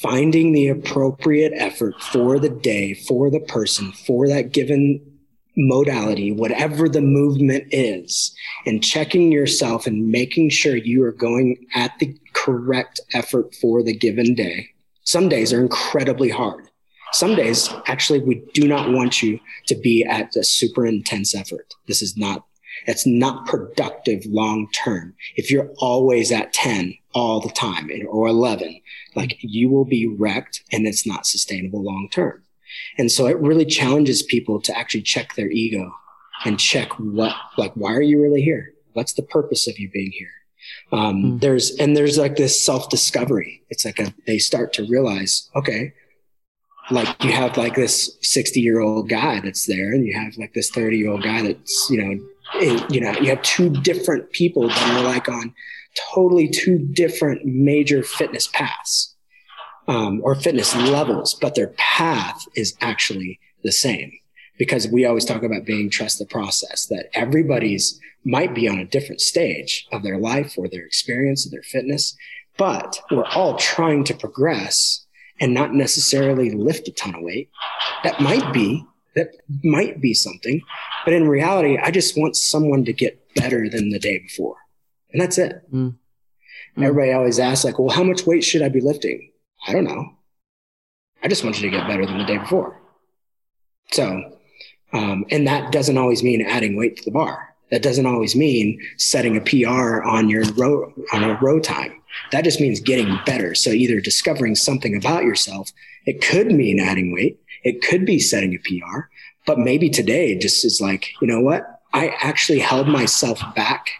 [0.00, 5.00] finding the appropriate effort for the day, for the person, for that given
[5.58, 11.98] modality, whatever the movement is, and checking yourself and making sure you are going at
[11.98, 14.70] the correct effort for the given day
[15.08, 16.68] some days are incredibly hard.
[17.14, 21.72] Some days, actually, we do not want you to be at a super intense effort.
[21.86, 22.44] This is not,
[22.86, 25.14] it's not productive long term.
[25.36, 28.82] If you're always at 10 all the time or 11,
[29.14, 32.42] like you will be wrecked and it's not sustainable long term.
[32.98, 35.92] And so it really challenges people to actually check their ego
[36.44, 38.74] and check what, like, why are you really here?
[38.92, 40.30] What's the purpose of you being here?
[40.92, 41.40] Um, mm.
[41.40, 43.62] There's and there's like this self discovery.
[43.70, 45.94] It's like a, they start to realize, okay,
[46.90, 50.54] like you have like this 60 year old guy that's there, and you have like
[50.54, 52.26] this 30 year old guy that's you know,
[52.56, 55.54] it, you know, you have two different people that are like on
[56.12, 59.14] totally two different major fitness paths
[59.88, 64.12] um, or fitness levels, but their path is actually the same
[64.58, 68.84] because we always talk about being trust the process that everybody's might be on a
[68.84, 72.16] different stage of their life or their experience or their fitness,
[72.56, 75.06] but we're all trying to progress
[75.40, 77.48] and not necessarily lift a ton of weight.
[78.02, 79.30] That might be, that
[79.62, 80.60] might be something.
[81.04, 84.56] But in reality, I just want someone to get better than the day before.
[85.12, 85.62] And that's it.
[85.72, 85.96] Mm.
[86.76, 86.84] Mm.
[86.84, 89.27] Everybody always asks, like, well, how much weight should I be lifting?
[89.66, 90.14] I don't know.
[91.22, 92.80] I just want you to get better than the day before.
[93.92, 94.38] So,
[94.92, 97.54] um, and that doesn't always mean adding weight to the bar.
[97.70, 102.00] That doesn't always mean setting a PR on your row on a row time.
[102.32, 103.54] That just means getting better.
[103.54, 105.70] So either discovering something about yourself.
[106.06, 107.38] It could mean adding weight.
[107.64, 109.00] It could be setting a PR,
[109.46, 111.80] but maybe today just is like, you know what?
[111.92, 113.90] I actually held myself back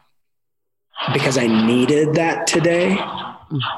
[1.13, 2.99] because I needed that today.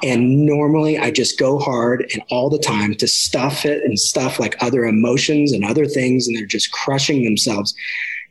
[0.03, 4.41] And normally I just go hard and all the time to stuff it and stuff
[4.41, 6.27] like other emotions and other things.
[6.27, 7.75] And they're just crushing themselves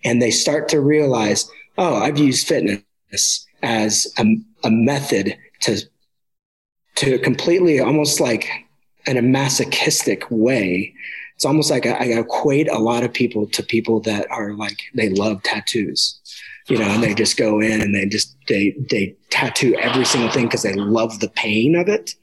[0.04, 4.25] and they start to realize, oh, I've used fitness as a,
[4.63, 5.82] a method to
[6.95, 8.49] to completely almost like
[9.06, 10.93] in a masochistic way.
[11.36, 14.82] It's almost like I, I equate a lot of people to people that are like
[14.93, 16.19] they love tattoos,
[16.67, 20.31] you know, and they just go in and they just they they tattoo every single
[20.31, 22.15] thing because they love the pain of it.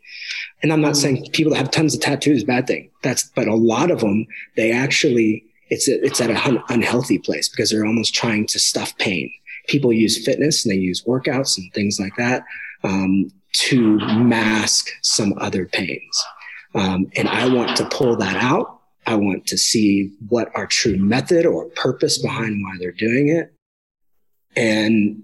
[0.62, 2.90] And I'm not saying people that have tons of tattoos bad thing.
[3.02, 7.48] That's but a lot of them they actually it's a, it's at an unhealthy place
[7.48, 9.30] because they're almost trying to stuff pain.
[9.68, 12.44] People use fitness and they use workouts and things like that
[12.84, 16.24] um, to mask some other pains.
[16.74, 18.80] Um, and I want to pull that out.
[19.06, 23.52] I want to see what our true method or purpose behind why they're doing it.
[24.56, 25.22] And,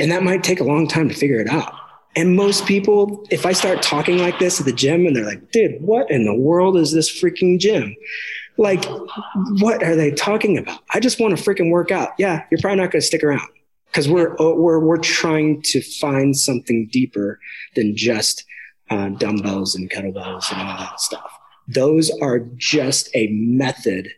[0.00, 1.74] and that might take a long time to figure it out.
[2.16, 5.52] And most people, if I start talking like this at the gym and they're like,
[5.52, 7.94] dude, what in the world is this freaking gym?
[8.56, 8.84] Like,
[9.60, 10.80] what are they talking about?
[10.92, 12.10] I just want to freaking work out.
[12.18, 13.48] Yeah, you're probably not going to stick around
[13.86, 17.38] because we're, we're, we're trying to find something deeper
[17.76, 18.44] than just
[18.88, 21.30] uh, dumbbells and kettlebells and all that stuff.
[21.68, 24.08] Those are just a method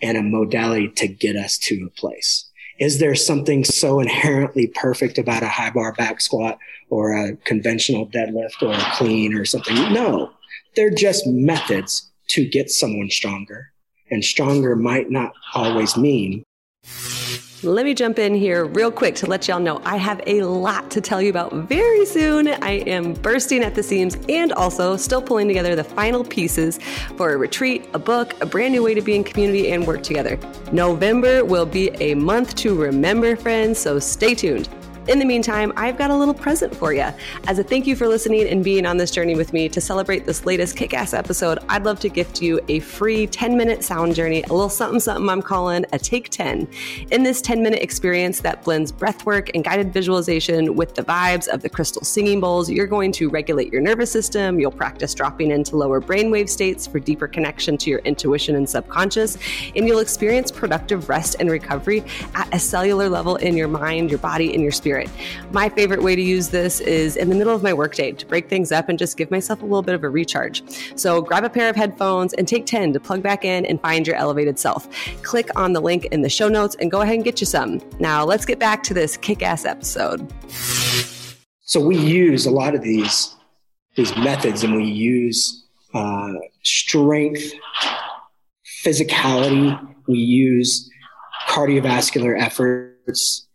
[0.00, 2.48] and a modality to get us to a place.
[2.78, 6.58] Is there something so inherently perfect about a high bar back squat
[6.90, 9.76] or a conventional deadlift or a clean or something?
[9.92, 10.32] No,
[10.74, 13.72] they're just methods to get someone stronger.
[14.10, 16.44] And stronger might not always mean
[17.64, 20.90] let me jump in here real quick to let y'all know I have a lot
[20.90, 22.48] to tell you about very soon.
[22.48, 26.78] I am bursting at the seams and also still pulling together the final pieces
[27.16, 30.02] for a retreat, a book, a brand new way to be in community and work
[30.02, 30.38] together.
[30.72, 34.68] November will be a month to remember, friends, so stay tuned.
[35.08, 37.08] In the meantime, I've got a little present for you.
[37.48, 40.26] As a thank you for listening and being on this journey with me to celebrate
[40.26, 44.14] this latest kick ass episode, I'd love to gift you a free 10 minute sound
[44.14, 46.68] journey, a little something something I'm calling a Take 10.
[47.10, 51.62] In this 10 minute experience that blends breathwork and guided visualization with the vibes of
[51.62, 54.60] the crystal singing bowls, you're going to regulate your nervous system.
[54.60, 59.36] You'll practice dropping into lower brainwave states for deeper connection to your intuition and subconscious,
[59.74, 62.04] and you'll experience productive rest and recovery
[62.36, 65.10] at a cellular level in your mind, your body, and your spirit spirit.
[65.52, 68.50] My favorite way to use this is in the middle of my workday to break
[68.50, 70.62] things up and just give myself a little bit of a recharge.
[70.96, 74.06] So grab a pair of headphones and take 10 to plug back in and find
[74.06, 74.86] your elevated self.
[75.22, 77.80] Click on the link in the show notes and go ahead and get you some.
[78.00, 80.30] Now, let's get back to this kick ass episode.
[81.62, 83.34] So we use a lot of these
[83.94, 87.50] these methods and we use uh, strength,
[88.84, 90.90] physicality, we use
[91.46, 93.46] cardiovascular efforts,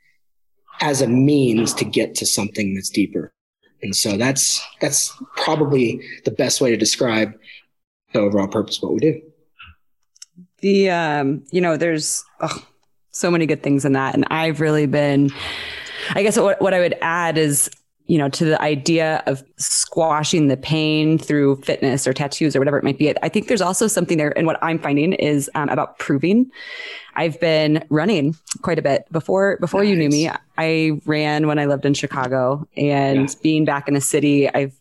[0.81, 3.33] as a means to get to something that's deeper.
[3.81, 7.33] And so that's that's probably the best way to describe
[8.13, 9.21] the overall purpose of what we do.
[10.61, 12.65] The um, you know, there's oh,
[13.11, 15.31] so many good things in that, and I've really been.
[16.11, 17.69] I guess what what I would add is
[18.07, 22.77] you know, to the idea of squashing the pain through fitness or tattoos or whatever
[22.77, 23.13] it might be.
[23.21, 24.35] I think there's also something there.
[24.37, 26.49] And what I'm finding is um, about proving.
[27.15, 29.89] I've been running quite a bit before, before nice.
[29.89, 30.29] you knew me.
[30.57, 33.35] I ran when I lived in Chicago and yeah.
[33.43, 34.73] being back in a city, I've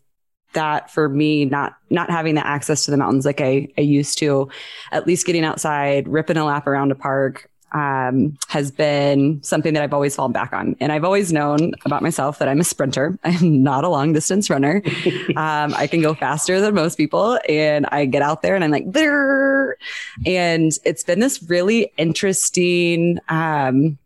[0.53, 4.17] that for me, not not having the access to the mountains like I, I used
[4.19, 4.49] to,
[4.91, 9.83] at least getting outside, ripping a lap around a park, um, has been something that
[9.83, 10.75] I've always fallen back on.
[10.79, 13.17] And I've always known about myself that I'm a sprinter.
[13.23, 14.81] I'm not a long distance runner.
[15.35, 17.39] um, I can go faster than most people.
[17.49, 19.77] And I get out there and I'm like, there.
[20.25, 23.97] And it's been this really interesting, um,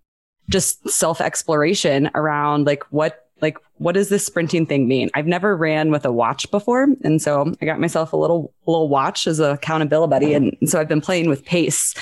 [0.50, 5.56] just self exploration around like what like what does this sprinting thing mean i've never
[5.56, 9.39] ran with a watch before and so i got myself a little little watch as
[9.39, 11.95] a accountability buddy and so i've been playing with pace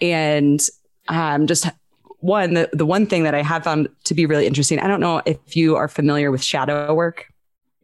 [0.00, 0.68] and
[1.08, 1.66] um, just
[2.20, 4.78] one, the, the one thing that I have found to be really interesting.
[4.78, 7.26] I don't know if you are familiar with shadow work.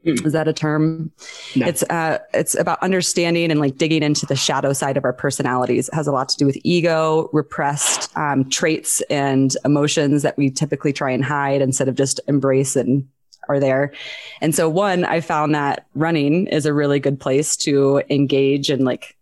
[0.07, 0.25] Mm.
[0.25, 1.13] Is that a term?
[1.55, 1.67] No.
[1.67, 5.89] It's uh, it's about understanding and like digging into the shadow side of our personalities.
[5.89, 10.49] It has a lot to do with ego, repressed um, traits, and emotions that we
[10.49, 13.07] typically try and hide instead of just embrace and
[13.51, 13.93] are there.
[14.41, 18.87] And so, one, I found that running is a really good place to engage and
[18.87, 19.19] like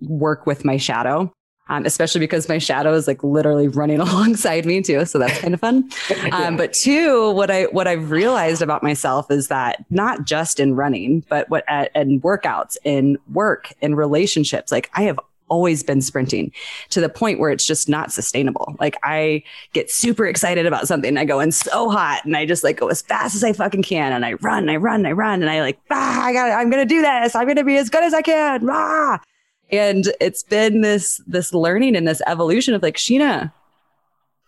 [0.00, 1.30] work with my shadow
[1.68, 5.04] um, especially because my shadow is like literally running alongside me too.
[5.04, 5.90] So that's kind of fun.
[6.32, 10.74] Um, but two, what I what I've realized about myself is that not just in
[10.74, 16.00] running, but what at, and workouts, in work, in relationships, like I have always been
[16.00, 16.50] sprinting
[16.88, 18.74] to the point where it's just not sustainable.
[18.80, 19.42] Like I
[19.74, 21.18] get super excited about something.
[21.18, 23.82] I go in so hot and I just like go as fast as I fucking
[23.82, 24.12] can.
[24.12, 25.42] And I run, and I run, and I run.
[25.42, 27.34] And I like, ah, I got I'm going to do this.
[27.34, 28.68] I'm going to be as good as I can.
[28.70, 29.20] Ah
[29.72, 33.52] and it's been this this learning and this evolution of like sheena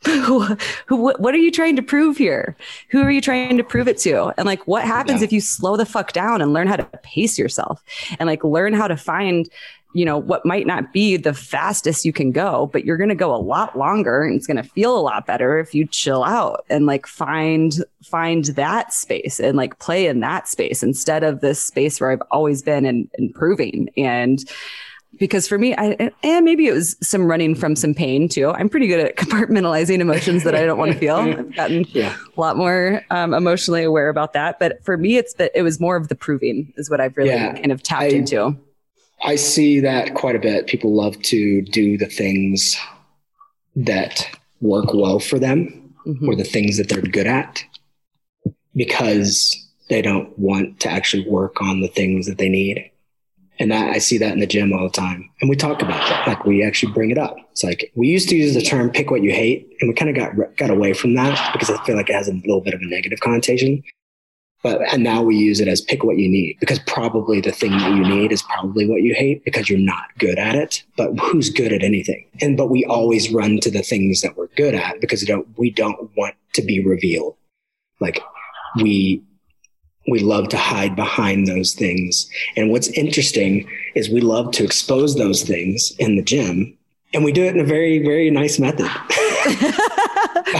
[0.06, 0.42] who,
[0.86, 2.56] who, what are you trying to prove here?
[2.90, 4.32] Who are you trying to prove it to?
[4.36, 5.24] And like, what happens yeah.
[5.24, 7.82] if you slow the fuck down and learn how to pace yourself
[8.18, 9.48] and like learn how to find,
[9.94, 13.14] you know, what might not be the fastest you can go, but you're going to
[13.14, 16.24] go a lot longer and it's going to feel a lot better if you chill
[16.24, 21.40] out and like find, find that space and like play in that space instead of
[21.40, 23.88] this space where I've always been and improving.
[23.96, 24.44] And,
[25.18, 28.50] because for me, I and maybe it was some running from some pain too.
[28.50, 31.16] I'm pretty good at compartmentalizing emotions that I don't want to feel.
[31.16, 32.16] I've gotten yeah.
[32.36, 34.58] a lot more um, emotionally aware about that.
[34.58, 37.30] But for me, it's that it was more of the proving is what I've really
[37.30, 38.56] yeah, kind of tapped I, into.
[39.22, 40.66] I see that quite a bit.
[40.66, 42.76] People love to do the things
[43.76, 46.28] that work well for them mm-hmm.
[46.28, 47.64] or the things that they're good at
[48.76, 49.56] because
[49.88, 52.90] they don't want to actually work on the things that they need.
[53.58, 55.30] And that, I see that in the gym all the time.
[55.40, 56.26] And we talk about that.
[56.26, 57.36] Like we actually bring it up.
[57.52, 60.10] It's like we used to use the term pick what you hate and we kind
[60.10, 62.74] of got, got away from that because I feel like it has a little bit
[62.74, 63.82] of a negative connotation.
[64.64, 67.72] But, and now we use it as pick what you need because probably the thing
[67.72, 70.82] that you need is probably what you hate because you're not good at it.
[70.96, 72.26] But who's good at anything?
[72.40, 75.46] And, but we always run to the things that we're good at because we don't,
[75.58, 77.36] we don't want to be revealed.
[78.00, 78.20] Like
[78.80, 79.22] we,
[80.08, 82.28] we love to hide behind those things.
[82.56, 86.76] And what's interesting is we love to expose those things in the gym
[87.14, 88.86] and we do it in a very, very nice method.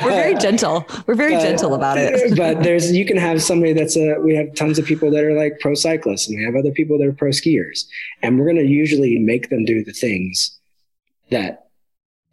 [0.03, 0.87] We're very gentle.
[1.07, 2.37] We're very gentle about it.
[2.37, 5.35] but there's, you can have somebody that's a, we have tons of people that are
[5.35, 7.87] like pro cyclists and we have other people that are pro skiers.
[8.23, 10.57] And we're going to usually make them do the things
[11.31, 11.64] that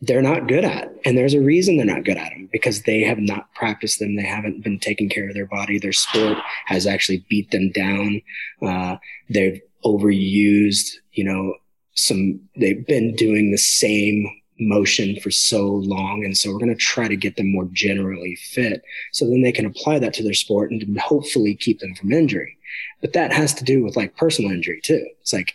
[0.01, 0.93] they're not good at.
[1.05, 4.15] And there's a reason they're not good at them because they have not practiced them.
[4.15, 5.77] They haven't been taking care of their body.
[5.77, 8.21] Their sport has actually beat them down.
[8.61, 8.97] Uh,
[9.29, 11.53] they've overused, you know,
[11.93, 14.27] some, they've been doing the same
[14.59, 16.25] motion for so long.
[16.25, 19.51] And so we're going to try to get them more generally fit so then they
[19.51, 22.57] can apply that to their sport and hopefully keep them from injury.
[23.01, 25.05] But that has to do with like personal injury too.
[25.21, 25.53] It's like,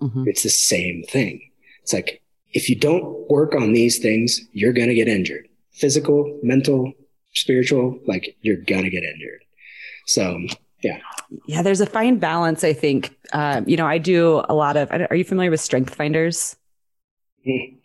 [0.00, 0.26] mm-hmm.
[0.26, 1.50] it's the same thing.
[1.82, 2.22] It's like,
[2.54, 5.48] if you don't work on these things, you're going to get injured.
[5.72, 6.92] Physical, mental,
[7.34, 9.42] spiritual, like you're going to get injured.
[10.06, 10.38] So,
[10.82, 10.98] yeah.
[11.46, 13.16] Yeah, there's a fine balance, I think.
[13.32, 16.56] Um, you know, I do a lot of, are you familiar with strength finders?
[17.46, 17.83] Mm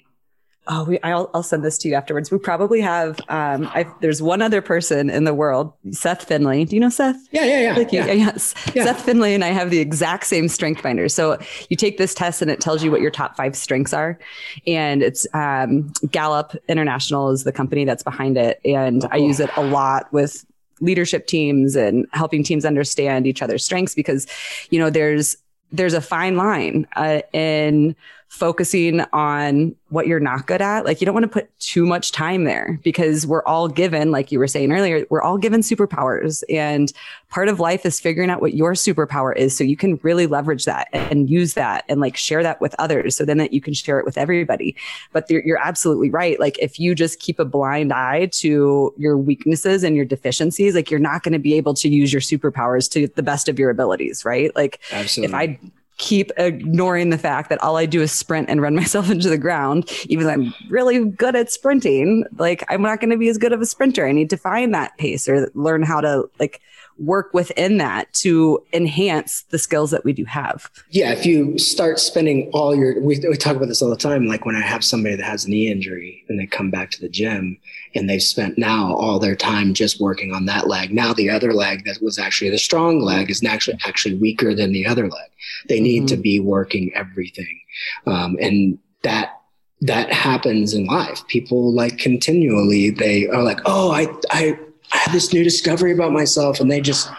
[0.69, 2.31] oh, we, I'll, I'll send this to you afterwards.
[2.31, 6.63] We probably have, um, I've, there's one other person in the world, Seth Finley.
[6.63, 7.17] Do you know Seth?
[7.31, 7.75] Yeah, yeah, yeah.
[7.75, 8.11] Like, yeah.
[8.11, 8.53] Yes.
[8.75, 8.85] Yeah.
[8.85, 11.09] Seth Finley and I have the exact same strength finder.
[11.09, 11.39] So
[11.69, 14.19] you take this test and it tells you what your top five strengths are.
[14.67, 18.61] And it's, um, Gallup International is the company that's behind it.
[18.63, 19.09] And oh.
[19.11, 20.45] I use it a lot with
[20.81, 24.27] leadership teams and helping teams understand each other's strengths because,
[24.69, 25.35] you know, there's,
[25.71, 27.95] there's a fine line uh, in
[28.29, 30.85] focusing on what you're not good at.
[30.85, 34.31] Like you don't want to put too much time there because we're all given, like
[34.31, 36.43] you were saying earlier, we're all given superpowers.
[36.47, 36.93] And
[37.29, 40.65] part of life is figuring out what your superpower is so you can really leverage
[40.65, 43.73] that and use that and like share that with others so then that you can
[43.73, 44.75] share it with everybody.
[45.11, 46.39] But you're, absolutely right.
[46.39, 50.89] Like if you just keep a blind eye to your weaknesses and your deficiencies, like
[50.89, 53.69] you're not going to be able to use your superpowers to the best of your
[53.69, 54.55] abilities, right?
[54.55, 55.27] Like Absolutely.
[55.27, 55.59] if I
[55.99, 59.37] keep ignoring the fact that all I do is sprint and run myself into the
[59.37, 62.25] ground, even though I'm really good at sprinting.
[62.37, 64.07] Like I'm not going to be as good of a sprinter.
[64.07, 66.61] I need to find that pace or learn how to like
[66.99, 70.69] work within that to enhance the skills that we do have.
[70.89, 74.27] Yeah, if you start spending all your, we, we talk about this all the time.
[74.27, 77.01] Like when I have somebody that has a knee injury and they come back to
[77.01, 77.57] the gym
[77.95, 80.93] and they've spent now all their time just working on that leg.
[80.93, 84.71] Now the other leg that was actually the strong leg is actually actually weaker than
[84.71, 85.29] the other leg.
[85.67, 86.15] They need mm-hmm.
[86.15, 87.59] to be working everything,
[88.05, 89.41] um, and that
[89.81, 91.25] that happens in life.
[91.27, 94.59] People like continually they are like, oh, I I
[94.91, 97.09] I had this new discovery about myself, and they just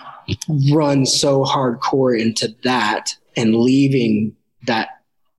[0.73, 4.89] run so hardcore into that and leaving that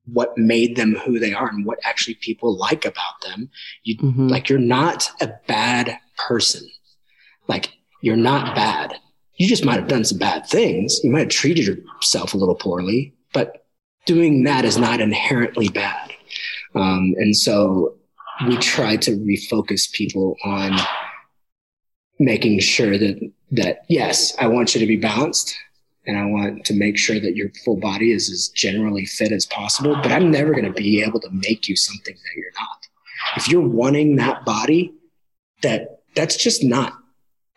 [0.05, 3.49] what made them who they are and what actually people like about them.
[3.83, 4.27] You mm-hmm.
[4.27, 6.67] like you're not a bad person.
[7.47, 7.69] Like
[8.01, 8.95] you're not bad.
[9.35, 10.99] You just might have done some bad things.
[11.03, 13.65] You might have treated yourself a little poorly, but
[14.05, 16.11] doing that is not inherently bad.
[16.75, 17.95] Um, and so
[18.47, 20.77] we try to refocus people on
[22.21, 25.57] making sure that that yes, I want you to be balanced
[26.05, 29.45] and I want to make sure that your full body is as generally fit as
[29.45, 32.87] possible, but I'm never going to be able to make you something that you're not.
[33.37, 34.93] If you're wanting that body,
[35.61, 36.93] that that's just not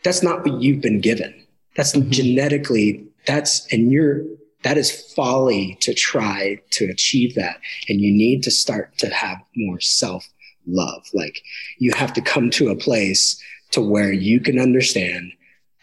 [0.03, 1.47] that's not what you've been given.
[1.77, 2.11] That's mm-hmm.
[2.11, 4.25] genetically that's and you're
[4.63, 9.39] that is folly to try to achieve that and you need to start to have
[9.57, 10.27] more self
[10.67, 11.05] love.
[11.13, 11.41] Like
[11.79, 13.41] you have to come to a place
[13.75, 15.33] to where you can understand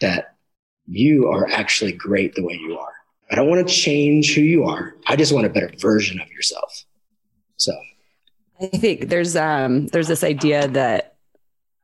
[0.01, 0.35] that
[0.87, 2.93] you are actually great the way you are.
[3.29, 4.95] I don't want to change who you are.
[5.07, 6.83] I just want a better version of yourself.
[7.57, 7.73] So
[8.59, 11.15] I think there's um there's this idea that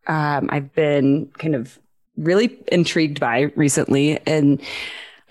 [0.07, 1.79] um I've been kind of
[2.17, 4.61] really intrigued by recently and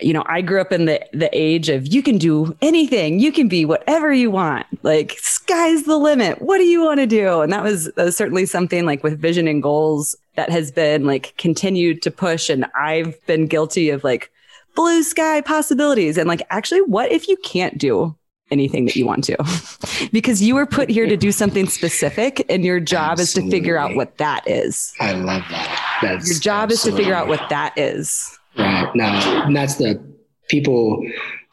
[0.01, 3.33] you know, I grew up in the the age of you can do anything, you
[3.33, 4.67] can be whatever you want.
[4.83, 6.43] Like sky's the limit.
[6.43, 7.41] What do you want to do?
[7.41, 11.07] And that was, that was certainly something like with vision and goals that has been
[11.07, 12.51] like continued to push.
[12.51, 14.31] And I've been guilty of like
[14.75, 18.15] blue sky possibilities and like actually, what if you can't do
[18.51, 22.65] anything that you want to because you were put here to do something specific and
[22.65, 23.49] your job Absolutely.
[23.49, 24.95] is to figure out what that is.
[25.01, 25.99] I love that.
[26.01, 28.39] That's your job is to figure out what that is.
[28.59, 28.95] Right.
[28.95, 30.03] Now, that's the
[30.49, 31.03] people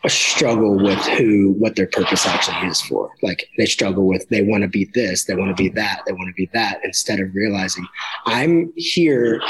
[0.09, 3.09] struggle with who what their purpose actually is for.
[3.21, 6.11] Like they struggle with they want to be this, they want to be that, they
[6.11, 7.87] want to be that instead of realizing
[8.25, 9.41] I'm here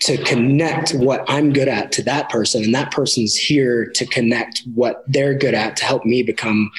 [0.00, 2.62] to connect what I'm good at to that person.
[2.62, 6.70] And that person's here to connect what they're good at to help me become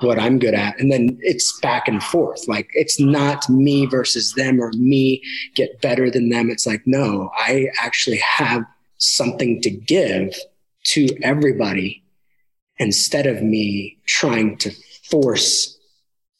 [0.00, 0.78] what I'm good at.
[0.78, 2.46] And then it's back and forth.
[2.46, 5.22] Like it's not me versus them or me
[5.56, 6.50] get better than them.
[6.50, 8.64] It's like, no, I actually have
[8.98, 10.34] something to give
[10.84, 12.04] to everybody
[12.78, 14.70] instead of me trying to
[15.10, 15.76] force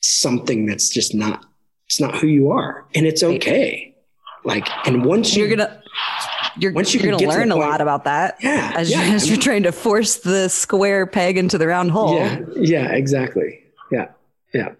[0.00, 1.44] something that's just not,
[1.86, 2.84] it's not who you are.
[2.94, 3.94] And it's okay.
[4.44, 5.82] Like, and once you, you're gonna,
[6.58, 9.04] you're, Once you are going to learn a lot about that yeah, as, yeah.
[9.04, 12.16] You're, as you're trying to force the square peg into the round hole.
[12.16, 13.62] Yeah, yeah, exactly.
[13.90, 14.08] Yeah,
[14.52, 14.72] yeah.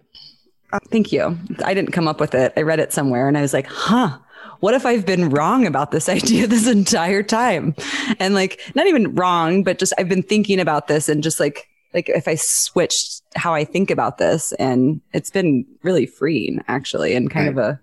[0.71, 1.37] Uh, thank you.
[1.63, 2.53] I didn't come up with it.
[2.55, 4.17] I read it somewhere and I was like, huh,
[4.59, 7.75] what if I've been wrong about this idea this entire time?
[8.19, 11.67] And like, not even wrong, but just I've been thinking about this and just like,
[11.93, 17.15] like if I switched how I think about this and it's been really freeing actually
[17.15, 17.63] and kind right.
[17.63, 17.79] of a,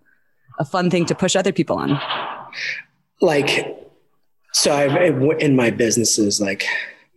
[0.60, 2.00] a fun thing to push other people on.
[3.20, 3.76] Like
[4.56, 4.96] so I've
[5.40, 6.64] in my businesses, like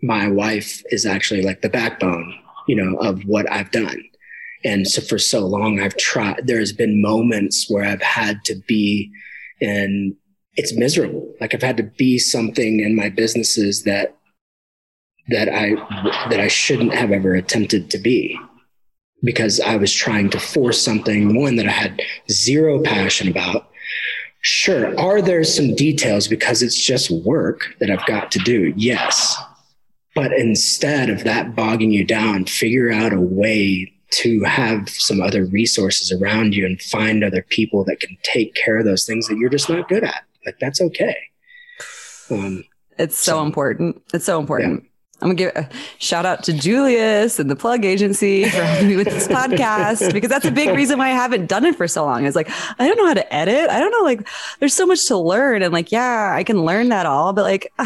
[0.02, 2.38] my wife is actually like the backbone,
[2.68, 4.04] you know, of what I've done.
[4.66, 9.10] And so for so long, I've tried, there's been moments where I've had to be
[9.62, 10.16] and
[10.56, 11.34] it's miserable.
[11.40, 14.18] Like I've had to be something in my businesses that,
[15.30, 15.76] that I,
[16.30, 18.38] that I shouldn't have ever attempted to be
[19.24, 23.70] because I was trying to force something, one that I had zero passion about
[24.42, 24.98] Sure.
[25.00, 28.74] Are there some details because it's just work that I've got to do?
[28.78, 29.38] Yes.
[30.16, 35.46] But instead of that bogging you down, figure out a way to have some other
[35.46, 39.38] resources around you and find other people that can take care of those things that
[39.38, 40.24] you're just not good at.
[40.46, 41.16] Like that's okay.
[42.32, 42.64] Um,
[42.98, 44.02] it's so, so, important.
[44.14, 44.86] It's so important.
[45.22, 48.96] I'm gonna give a shout out to Julius and the plug agency for helping me
[48.96, 52.06] with this podcast because that's a big reason why I haven't done it for so
[52.06, 52.26] long.
[52.26, 52.50] It's like
[52.80, 53.70] I don't know how to edit.
[53.70, 54.28] I don't know like
[54.60, 57.72] there's so much to learn and like yeah I can learn that all, but like
[57.80, 57.86] uh,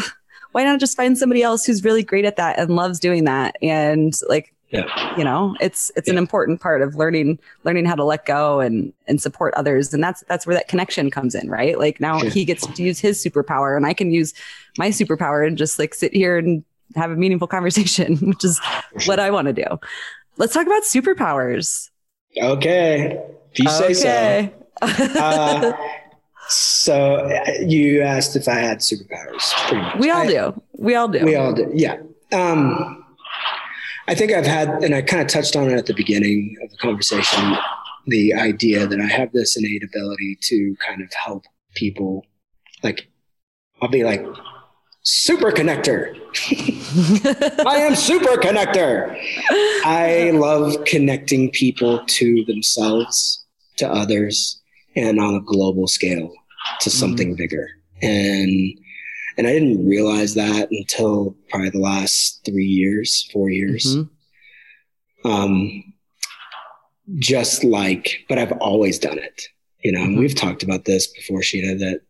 [0.52, 3.56] why not just find somebody else who's really great at that and loves doing that
[3.60, 5.16] and like yeah.
[5.16, 6.14] you know it's it's yeah.
[6.14, 10.02] an important part of learning learning how to let go and and support others and
[10.02, 12.30] that's that's where that connection comes in right like now sure.
[12.30, 14.34] he gets to use his superpower and I can use
[14.78, 16.64] my superpower and just like sit here and
[16.96, 18.60] have a meaningful conversation, which is
[19.06, 19.78] what I want to do.
[20.36, 21.90] Let's talk about superpowers.
[22.36, 23.20] Okay.
[23.52, 24.52] If you say okay.
[24.82, 24.88] so.
[25.20, 25.72] uh,
[26.48, 29.98] so uh, you asked if I had superpowers.
[29.98, 30.62] We all I, do.
[30.72, 31.24] We all do.
[31.24, 31.70] We all do.
[31.72, 31.98] Yeah.
[32.32, 33.03] Um,
[34.06, 36.70] I think I've had, and I kind of touched on it at the beginning of
[36.70, 37.56] the conversation,
[38.06, 41.44] the idea that I have this innate ability to kind of help
[41.74, 42.26] people.
[42.82, 43.08] Like,
[43.80, 44.24] I'll be like,
[45.02, 46.14] super connector.
[47.66, 49.16] I am super connector.
[49.84, 53.44] I love connecting people to themselves,
[53.76, 54.60] to others,
[54.96, 56.32] and on a global scale
[56.80, 57.36] to something mm-hmm.
[57.36, 57.68] bigger.
[58.02, 58.78] And
[59.36, 63.96] and I didn't realize that until probably the last three years, four years.
[63.96, 65.30] Mm-hmm.
[65.30, 65.94] Um,
[67.18, 69.42] just like, but I've always done it.
[69.82, 70.18] You know, mm-hmm.
[70.18, 72.00] we've talked about this before, Sheena, that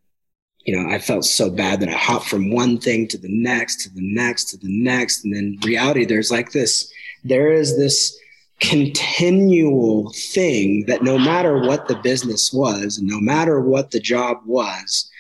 [0.65, 3.83] you know, I felt so bad that I hopped from one thing to the next,
[3.83, 5.25] to the next, to the next.
[5.25, 6.91] And then reality, there's like this,
[7.23, 8.19] there is this
[8.61, 15.11] continual thing that no matter what the business was, no matter what the job was,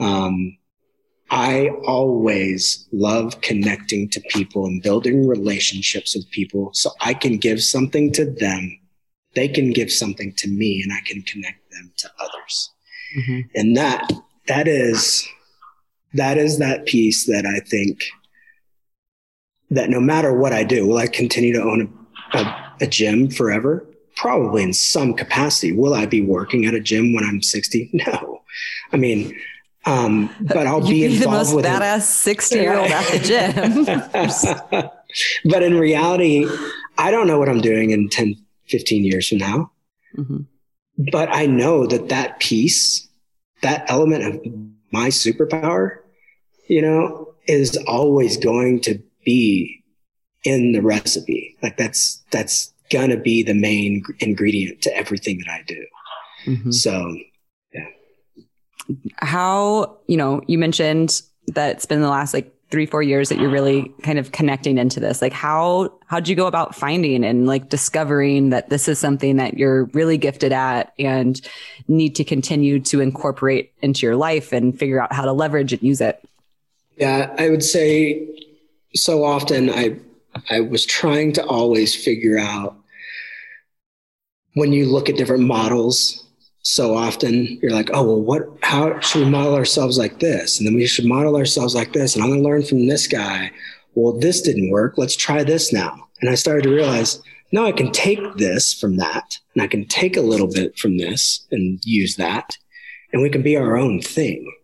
[0.00, 0.56] um,
[1.30, 7.62] I always love connecting to people and building relationships with people so I can give
[7.62, 8.78] something to them.
[9.34, 12.70] They can give something to me and I can connect them to others.
[13.18, 13.40] Mm-hmm.
[13.54, 14.10] And that
[14.46, 15.28] that is
[16.14, 18.02] that is that piece that I think
[19.70, 21.92] that no matter what I do, will I continue to own
[22.32, 23.86] a, a, a gym forever?
[24.16, 25.72] Probably in some capacity.
[25.72, 27.90] Will I be working at a gym when I'm 60?
[28.06, 28.42] No.
[28.92, 29.38] I mean,
[29.88, 34.90] um, but I'll be, be involved the most badass 60 year old at the gym.
[35.50, 36.46] but in reality,
[36.98, 38.34] I don't know what I'm doing in 10,
[38.66, 39.72] 15 years from now.
[40.16, 40.38] Mm-hmm.
[41.10, 43.08] But I know that that piece
[43.62, 44.52] that element of
[44.92, 45.98] my superpower,
[46.68, 49.82] you know, is always going to be
[50.44, 51.56] in the recipe.
[51.62, 55.86] Like that's, that's gonna be the main ingredient to everything that I do.
[56.46, 56.70] Mm-hmm.
[56.70, 57.16] So.
[59.16, 63.38] How, you know, you mentioned that it's been the last like three, four years that
[63.38, 65.22] you're really kind of connecting into this?
[65.22, 69.56] Like how, how'd you go about finding and like discovering that this is something that
[69.56, 71.40] you're really gifted at and
[71.88, 75.82] need to continue to incorporate into your life and figure out how to leverage and
[75.82, 76.22] use it?
[76.96, 78.28] Yeah, I would say
[78.94, 79.96] so often I,
[80.50, 82.76] I was trying to always figure out
[84.54, 86.27] when you look at different models
[86.68, 90.58] so often you're like, oh, well, what, how should we model ourselves like this?
[90.58, 92.14] And then we should model ourselves like this.
[92.14, 93.50] And I'm going to learn from this guy.
[93.94, 94.98] Well, this didn't work.
[94.98, 96.08] Let's try this now.
[96.20, 99.86] And I started to realize, no, I can take this from that and I can
[99.86, 102.58] take a little bit from this and use that
[103.14, 104.54] and we can be our own thing.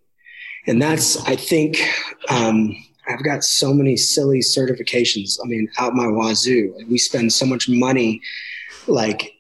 [0.67, 1.79] And that's, I think,
[2.29, 2.77] um,
[3.09, 5.39] I've got so many silly certifications.
[5.43, 6.75] I mean, out my wazoo.
[6.87, 8.21] We spend so much money
[8.87, 9.35] like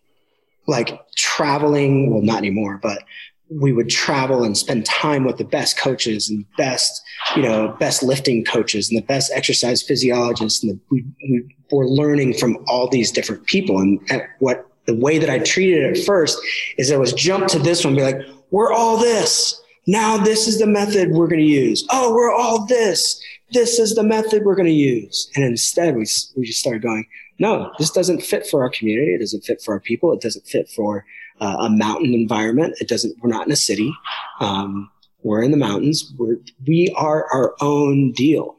[0.66, 3.02] like traveling, well, not anymore, but
[3.50, 7.02] we would travel and spend time with the best coaches and best,
[7.36, 10.62] you know, best lifting coaches and the best exercise physiologists.
[10.62, 13.78] And the, we, we were learning from all these different people.
[13.78, 14.00] And
[14.38, 16.38] what the way that I treated it at first
[16.78, 19.60] is I was jump to this one, be like, we're all this.
[19.86, 21.86] Now this is the method we're going to use.
[21.90, 23.22] Oh, we're all this.
[23.52, 25.30] This is the method we're going to use.
[25.34, 26.06] And instead we,
[26.36, 27.06] we just started going,
[27.38, 29.14] no, this doesn't fit for our community.
[29.14, 30.12] It doesn't fit for our people.
[30.12, 31.04] It doesn't fit for
[31.40, 32.76] uh, a mountain environment.
[32.80, 33.92] It doesn't, we're not in a city.
[34.40, 34.90] Um,
[35.22, 36.12] we're in the mountains.
[36.16, 38.56] We're, we are our own deal.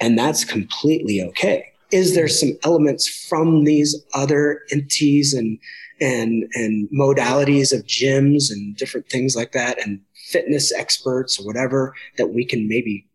[0.00, 1.72] And that's completely okay.
[1.90, 5.58] Is there some elements from these other entities and,
[6.00, 10.00] and, and modalities of gyms and different things like that and
[10.30, 13.06] fitness experts or whatever that we can maybe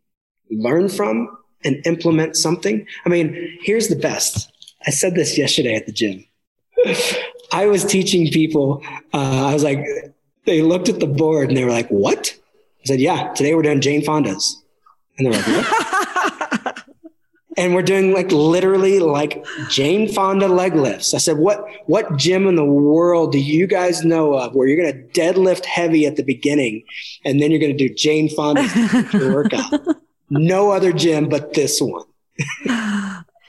[0.49, 2.85] learn from and implement something?
[3.05, 4.51] I mean, here's the best.
[4.85, 6.25] I said this yesterday at the gym.
[7.51, 8.83] I was teaching people.
[9.13, 9.79] Uh, I was like,
[10.45, 12.35] they looked at the board and they were like, "What?"
[12.81, 14.61] I said, "Yeah, today we're doing Jane Fonda's,"
[15.17, 15.93] and they're like, "What?"
[17.57, 21.13] and we're doing like literally like Jane Fonda leg lifts.
[21.13, 24.77] I said, "What what gym in the world do you guys know of where you're
[24.77, 26.83] going to deadlift heavy at the beginning,
[27.25, 28.73] and then you're going to do Jane Fonda's
[29.13, 29.71] workout?
[30.29, 32.05] no other gym but this one."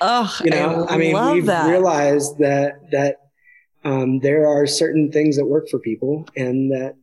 [0.00, 1.68] Oh, you know, I, I mean, we've that.
[1.68, 3.16] realized that that
[3.84, 6.96] um, there are certain things that work for people, and that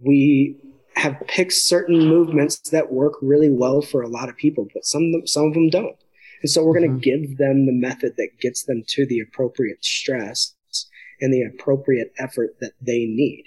[0.00, 0.56] we
[0.94, 5.26] have picked certain movements that work really well for a lot of people, but some
[5.26, 5.96] some of them don't.
[6.42, 7.26] And so we're going to mm-hmm.
[7.26, 10.54] give them the method that gets them to the appropriate stress
[11.20, 13.44] and the appropriate effort that they need.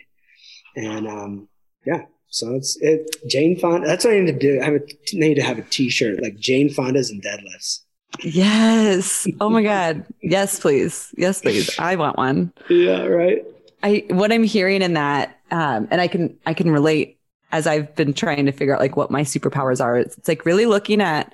[0.76, 1.50] And um,
[1.86, 3.16] yeah, so it's it.
[3.28, 3.88] Jane Fonda.
[3.88, 4.62] That's what I need to do.
[4.62, 7.82] I have a, need to have a T-shirt like Jane Fonda's and deadlifts.
[8.24, 9.28] Yes.
[9.42, 10.06] Oh my God.
[10.22, 11.14] Yes, please.
[11.18, 11.78] Yes, please.
[11.80, 12.52] I want one.
[12.70, 13.06] Yeah.
[13.06, 13.44] Right.
[13.82, 17.20] I what I'm hearing in that, um, and I can I can relate
[17.52, 19.98] as I've been trying to figure out like what my superpowers are.
[19.98, 21.34] It's, it's like really looking at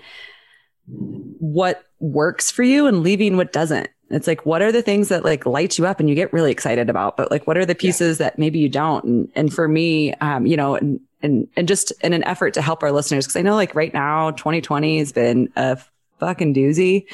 [0.87, 3.89] what works for you and leaving what doesn't.
[4.11, 6.51] It's like what are the things that like light you up and you get really
[6.51, 8.25] excited about, but like what are the pieces yeah.
[8.25, 9.03] that maybe you don't?
[9.03, 12.61] And and for me, um, you know, and and and just in an effort to
[12.61, 15.79] help our listeners, because I know like right now, 2020 has been a
[16.19, 17.05] fucking doozy.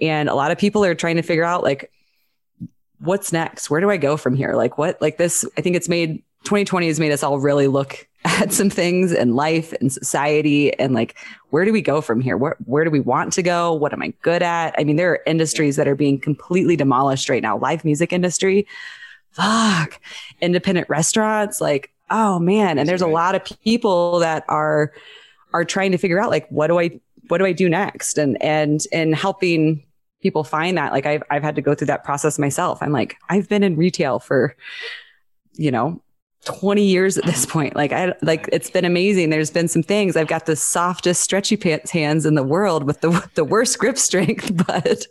[0.00, 1.90] And a lot of people are trying to figure out like,
[3.00, 3.70] what's next?
[3.70, 4.54] Where do I go from here?
[4.54, 8.06] Like what, like this, I think it's made 2020 has made us all really look
[8.24, 11.16] at some things in life and society and like
[11.50, 12.36] where do we go from here?
[12.36, 13.72] Where, where do we want to go?
[13.72, 14.74] What am i good at?
[14.78, 17.58] I mean there are industries that are being completely demolished right now.
[17.58, 18.66] Live music industry.
[19.30, 20.00] Fuck.
[20.40, 22.78] Independent restaurants like oh man.
[22.78, 24.92] And there's a lot of people that are
[25.52, 28.18] are trying to figure out like what do i what do I do next?
[28.18, 29.84] And, and, and helping
[30.20, 32.82] people find that, like I've, I've had to go through that process myself.
[32.82, 34.56] I'm like, I've been in retail for,
[35.54, 36.02] you know,
[36.48, 37.76] 20 years at this point.
[37.76, 39.28] Like I like it's been amazing.
[39.28, 40.16] There's been some things.
[40.16, 43.98] I've got the softest stretchy pants hands in the world with the the worst grip
[43.98, 45.06] strength, but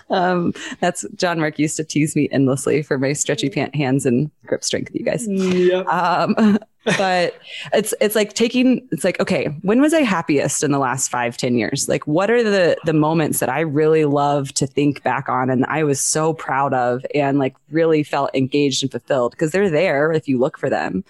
[0.10, 4.30] um, that's John Mark used to tease me endlessly for my stretchy pant hands and
[4.46, 5.26] grip strength, you guys.
[5.26, 5.86] Yep.
[5.88, 6.58] Um,
[6.96, 7.34] but
[7.72, 11.36] it's it's like taking it's like okay when was i happiest in the last five
[11.36, 11.88] ten years?
[11.88, 15.64] Like what are the the moments that i really love to think back on and
[15.66, 19.32] i was so proud of and like really felt engaged and fulfilled?
[19.32, 21.04] Because they're there if you look for them.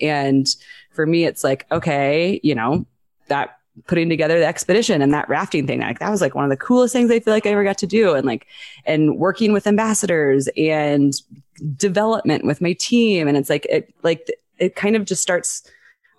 [0.00, 0.46] And
[0.92, 2.84] for me it's like okay you know
[3.28, 6.50] that putting together the expedition and that rafting thing like that was like one of
[6.50, 8.14] the coolest things i feel like i ever got to do.
[8.14, 8.46] And like
[8.84, 11.14] and working with ambassadors and
[11.76, 13.28] development with my team.
[13.28, 15.62] And it's like it like it kind of just starts,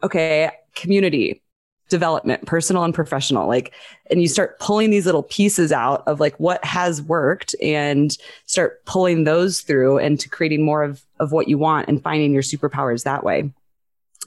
[0.03, 1.41] okay, community
[1.89, 3.73] development, personal and professional, like,
[4.09, 8.83] and you start pulling these little pieces out of like what has worked and start
[8.85, 13.03] pulling those through into creating more of, of what you want and finding your superpowers
[13.03, 13.51] that way.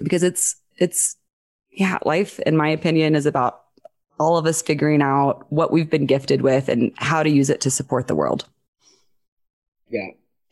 [0.02, 1.16] Because it's, it's,
[1.70, 3.62] yeah, life, in my opinion, is about
[4.20, 7.60] all of us figuring out what we've been gifted with and how to use it
[7.62, 8.46] to support the world.
[9.88, 10.08] Yeah.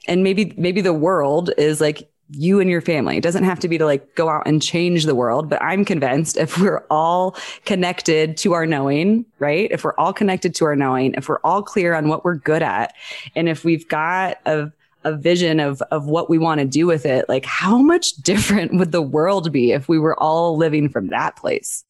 [0.08, 3.16] And maybe maybe the world is like you and your family.
[3.16, 5.84] It doesn't have to be to like go out and change the world, but I'm
[5.84, 9.70] convinced if we're all connected to our knowing, right?
[9.70, 12.62] If we're all connected to our knowing, if we're all clear on what we're good
[12.62, 12.94] at,
[13.36, 14.70] and if we've got a
[15.04, 18.74] a vision of of what we want to do with it, like how much different
[18.74, 21.84] would the world be if we were all living from that place?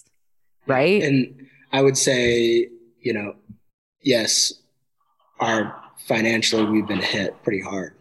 [0.67, 1.03] Right?
[1.03, 2.69] And I would say,
[3.01, 3.35] you know,
[4.01, 4.55] yes,
[5.41, 5.77] our
[6.07, 7.95] financially we've been hit pretty hard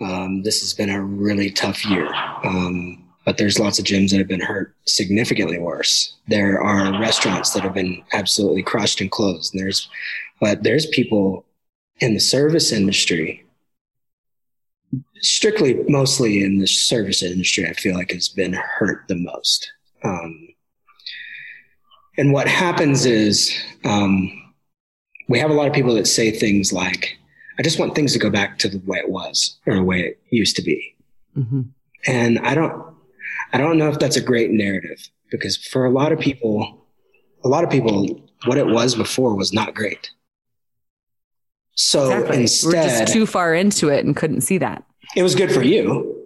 [0.00, 2.12] um, this has been a really tough year.
[2.44, 6.16] Um, but there's lots of gyms that have been hurt significantly worse.
[6.26, 9.54] There are restaurants that have been absolutely crushed and closed.
[9.54, 9.88] And there's,
[10.40, 11.44] but there's people
[12.00, 13.44] in the service industry,
[15.16, 19.70] strictly mostly in the service industry, I feel like has been hurt the most.
[20.02, 20.48] Um,
[22.16, 24.52] and what happens is um,
[25.28, 27.18] we have a lot of people that say things like,
[27.60, 30.00] I just want things to go back to the way it was or the way
[30.00, 30.96] it used to be.
[31.36, 31.60] Mm-hmm.
[32.06, 32.94] And I don't,
[33.52, 36.86] I don't know if that's a great narrative because for a lot of people,
[37.44, 40.10] a lot of people, what it was before was not great.
[41.74, 42.40] So exactly.
[42.40, 44.82] instead, we're just too far into it and couldn't see that.
[45.14, 46.16] It was good for you.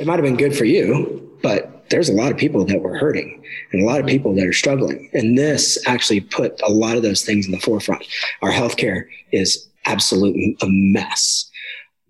[0.00, 2.98] It might have been good for you, but there's a lot of people that were
[2.98, 5.08] hurting and a lot of people that are struggling.
[5.12, 8.04] And this actually put a lot of those things in the forefront.
[8.42, 11.48] Our healthcare is absolute a mess.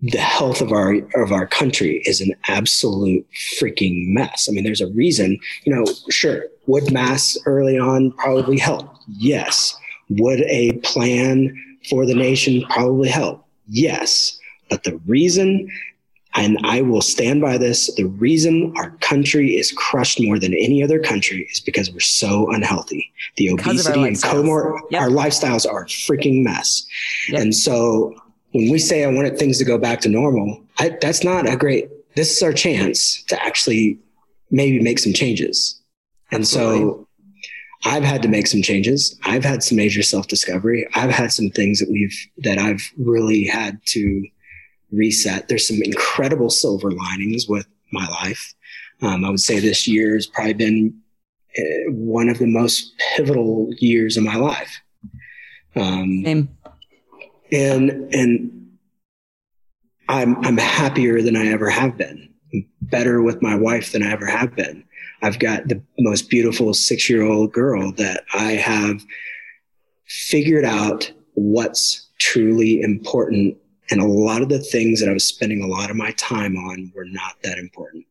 [0.03, 3.25] The health of our of our country is an absolute
[3.61, 4.49] freaking mess.
[4.49, 8.89] I mean, there's a reason, you know, sure, would masks early on probably help?
[9.07, 9.77] Yes.
[10.11, 11.55] Would a plan
[11.89, 13.47] for the nation probably help?
[13.69, 14.39] Yes.
[14.69, 15.71] But the reason
[16.35, 17.95] and I will stand by this.
[17.95, 22.51] The reason our country is crushed more than any other country is because we're so
[22.51, 23.13] unhealthy.
[23.37, 25.03] The obesity and comor, yep.
[25.03, 26.87] our lifestyles are a freaking mess.
[27.29, 27.41] Yep.
[27.41, 28.15] And so
[28.53, 31.57] when we say I wanted things to go back to normal, I, that's not a
[31.57, 33.99] great, this is our chance to actually
[34.51, 35.81] maybe make some changes.
[36.31, 36.81] And Absolutely.
[36.81, 37.09] so
[37.85, 39.19] I've had to make some changes.
[39.25, 40.87] I've had some major self discovery.
[40.95, 44.27] I've had some things that we've, that I've really had to,
[44.93, 45.49] reset.
[45.49, 48.55] There's some incredible silver linings with my life.
[49.01, 50.95] Um, I would say this year has probably been
[51.59, 54.81] uh, one of the most pivotal years of my life.
[55.75, 56.49] Um, Same.
[57.51, 58.63] And and
[60.09, 62.33] I'm I'm happier than I ever have been.
[62.53, 64.85] I'm better with my wife than I ever have been.
[65.23, 69.05] I've got the most beautiful six year old girl that I have
[70.07, 73.57] figured out what's truly important
[73.91, 76.57] and a lot of the things that I was spending a lot of my time
[76.57, 78.07] on were not that important.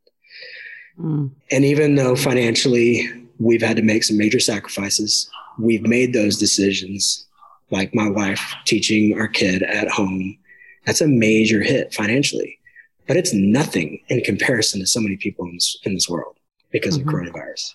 [0.99, 1.31] Mm.
[1.51, 3.09] And even though financially
[3.39, 7.25] we've had to make some major sacrifices, we've made those decisions,
[7.69, 10.37] like my wife teaching our kid at home.
[10.85, 12.59] That's a major hit financially,
[13.07, 16.37] but it's nothing in comparison to so many people in this, in this world
[16.71, 17.07] because mm-hmm.
[17.07, 17.73] of coronavirus.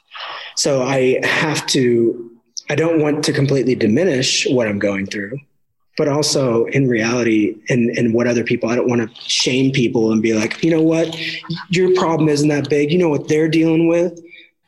[0.57, 2.31] So I have to,
[2.69, 5.39] I don't want to completely diminish what I'm going through
[5.97, 10.13] but also in reality and, and what other people, I don't want to shame people
[10.13, 11.17] and be like, you know what,
[11.71, 12.93] your problem isn't that big.
[12.93, 14.21] You know what they're dealing with?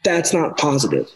[0.05, 1.11] That's not positive.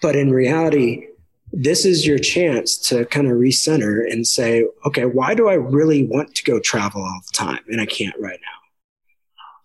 [0.00, 1.06] But in reality,
[1.52, 6.04] this is your chance to kind of recenter and say, okay, why do I really
[6.04, 8.58] want to go travel all the time and I can't right now?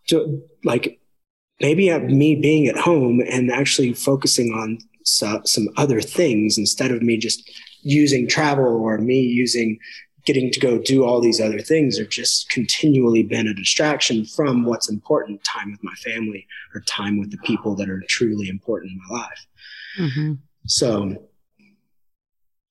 [0.05, 0.99] So, like,
[1.59, 7.17] maybe me being at home and actually focusing on some other things instead of me
[7.17, 7.49] just
[7.87, 9.79] using travel or me using
[10.25, 14.65] getting to go do all these other things have just continually been a distraction from
[14.65, 18.91] what's important time with my family or time with the people that are truly important
[18.91, 19.47] in my life.
[19.97, 20.33] Mm-hmm.
[20.67, 21.23] so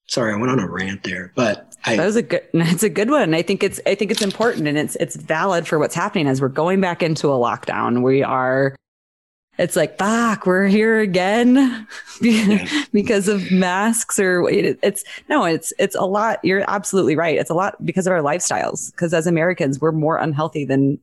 [0.07, 2.89] sorry i went on a rant there but I, that was a good it's a
[2.89, 3.35] good one.
[3.35, 6.41] I think it's i think it's important and it's it's valid for what's happening as
[6.41, 8.03] we're going back into a lockdown.
[8.03, 8.77] We are
[9.59, 11.87] it's like, fuck, we're here again
[12.93, 16.45] because of masks or it's no, it's, it's a lot.
[16.45, 17.39] You're absolutely right.
[17.39, 18.95] It's a lot because of our lifestyles.
[18.97, 20.99] Cause as Americans, we're more unhealthy than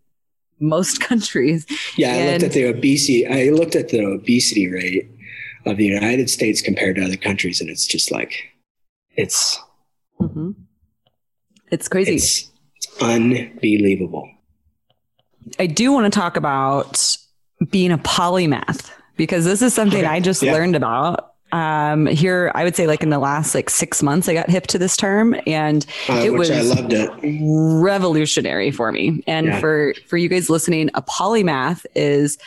[0.60, 1.66] most countries.
[1.98, 2.14] Yeah.
[2.14, 3.28] And I looked at the obesity.
[3.28, 5.10] I looked at the obesity rate
[5.66, 7.60] of the United States compared to other countries.
[7.60, 8.52] And it's just like,
[9.16, 9.60] it's,
[10.20, 10.52] mm-hmm.
[11.72, 12.16] it's crazy.
[12.16, 14.30] It's, it's unbelievable.
[15.60, 17.18] I do want to talk about
[17.72, 20.08] being a polymath because this is something okay.
[20.08, 20.54] I just yeah.
[20.54, 21.32] learned about.
[21.52, 24.66] um, here, I would say like in the last like six months, I got hip
[24.68, 27.12] to this term and Uh, it was I loved it.
[27.82, 29.24] revolutionary for me.
[29.28, 29.60] And Yeah.
[29.60, 32.38] for, for you guys listening, a polymath is,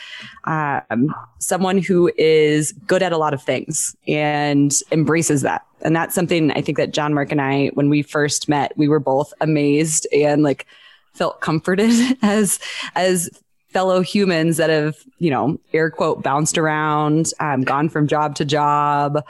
[0.44, 5.62] um, someone who is good at a lot of things and embraces that.
[5.82, 8.88] And that's something I think that John Mark and I, when we first met, we
[8.88, 10.66] were both amazed and like
[11.14, 11.92] felt comforted
[12.22, 12.58] as,
[12.96, 13.30] as
[13.76, 18.42] fellow humans that have, you know, air quote, bounced around, um, gone from job to
[18.42, 19.22] job,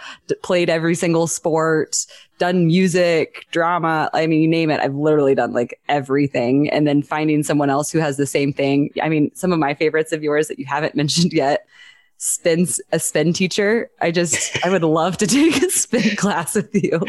[0.45, 2.07] played every single sport,
[2.39, 4.09] done music, drama.
[4.15, 4.79] I mean, you name it.
[4.79, 6.71] I've literally done like everything.
[6.71, 8.91] And then finding someone else who has the same thing.
[9.03, 11.67] I mean, some of my favorites of yours that you haven't mentioned yet.
[12.19, 13.91] Spins a spin teacher.
[14.01, 17.01] I just, I would love to take a spin class with you.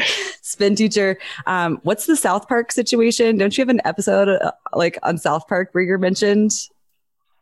[0.42, 1.18] Spin teacher.
[1.46, 3.38] Um, what's the South Park situation?
[3.38, 6.50] Don't you have an episode uh, like on South Park where you're mentioned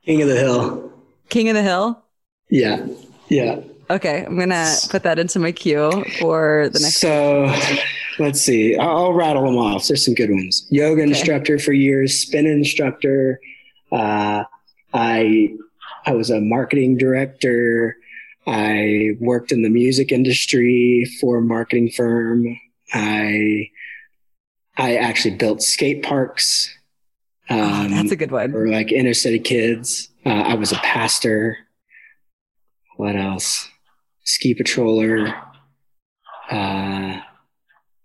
[0.06, 0.92] King of the Hill.
[1.28, 2.02] King of the Hill?
[2.48, 2.86] Yeah.
[3.28, 3.60] Yeah.
[3.90, 6.98] Okay, I'm gonna put that into my queue for the next.
[6.98, 7.52] So
[8.18, 8.76] let's see.
[8.76, 9.86] I'll, I'll rattle them off.
[9.86, 10.66] There's some good ones.
[10.70, 13.40] Yoga instructor for years, spin instructor.
[13.92, 14.44] Uh,
[14.92, 15.54] I
[16.04, 17.96] I was a marketing director.
[18.46, 22.58] I worked in the music industry for a marketing firm.
[22.92, 23.70] I
[24.76, 26.75] I actually built skate parks.
[27.48, 28.52] Oh, Um, that's a good one.
[28.52, 30.08] for like inner city kids.
[30.24, 31.58] Uh, I was a pastor.
[32.96, 33.68] What else?
[34.24, 35.32] Ski patroller.
[36.50, 37.20] Uh,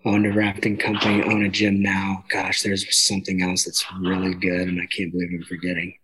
[0.05, 1.23] owned a rafting company.
[1.23, 2.23] Own a gym now.
[2.29, 5.95] Gosh, there's something else that's really good, and I can't believe I'm forgetting.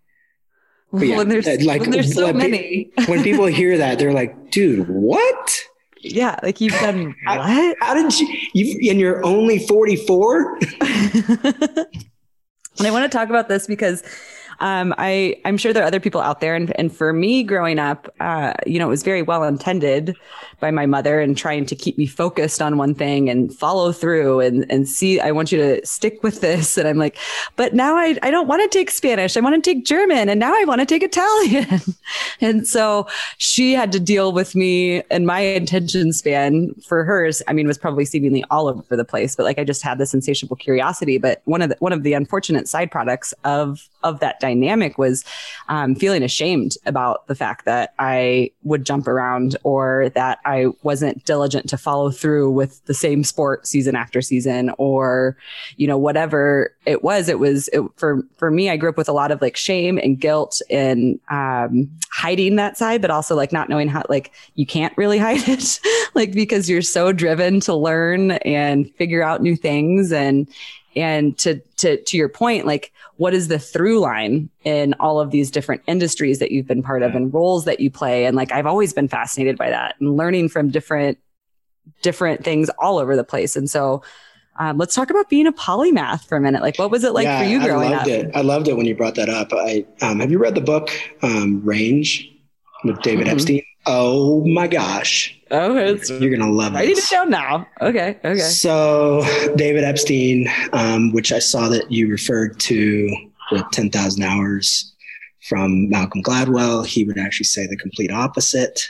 [0.92, 2.92] But yeah, when there's like, when there's so many.
[3.08, 5.60] When people hear that, they're like, "Dude, what?
[6.02, 7.76] yeah, like you've done what?
[7.82, 8.28] How did you?
[8.54, 10.60] You and you're only 44?
[12.78, 14.04] and I want to talk about this because
[14.60, 17.80] um, I I'm sure there are other people out there, and and for me growing
[17.80, 20.16] up, uh, you know, it was very well intended
[20.60, 24.40] by my mother and trying to keep me focused on one thing and follow through
[24.40, 25.20] and and see.
[25.20, 27.18] I want you to stick with this, and I'm like,
[27.56, 29.38] but now I I don't want to take Spanish.
[29.38, 31.82] I want to take German, and now I want to take Italian,
[32.42, 37.44] and so she had to deal with me and my attention span for hers.
[37.48, 40.14] I mean, was probably seemingly all over the place, but like I just had this
[40.14, 41.20] insatiable curiosity.
[41.20, 45.26] But one of the one of the unfortunate side products of of that dynamic was
[45.70, 51.26] um, feeling ashamed about the fact that I would jump around or that I wasn't
[51.26, 55.38] diligent to follow through with the same sport season after season or
[55.78, 57.30] you know whatever it was.
[57.30, 58.70] It was it, for for me.
[58.70, 62.78] I grew up with a lot of like shame and guilt and um, hiding that
[62.78, 65.80] side, but also like not knowing how like you can't really hide it,
[66.14, 70.48] like because you're so driven to learn and figure out new things and
[70.96, 75.32] and to to to your point like what is the through line in all of
[75.32, 78.52] these different industries that you've been part of and roles that you play and like
[78.52, 81.18] i've always been fascinated by that and learning from different
[82.02, 84.02] different things all over the place and so
[84.60, 87.26] um, let's talk about being a polymath for a minute like what was it like
[87.26, 88.32] Yeah, for you growing I loved up it.
[88.36, 89.50] I loved it when you brought that up.
[89.54, 90.90] I um, have you read the book
[91.22, 92.28] um, Range
[92.84, 93.32] with David Mhm.
[93.34, 93.62] Epstein?
[93.86, 96.78] Oh my gosh, oh it's you're gonna love it.
[96.78, 97.12] I this.
[97.12, 99.24] it down now okay okay So
[99.56, 103.10] David Epstein, um, which I saw that you referred to
[103.52, 104.94] with 10,000 hours
[105.48, 108.90] from Malcolm Gladwell, he would actually say the complete opposite.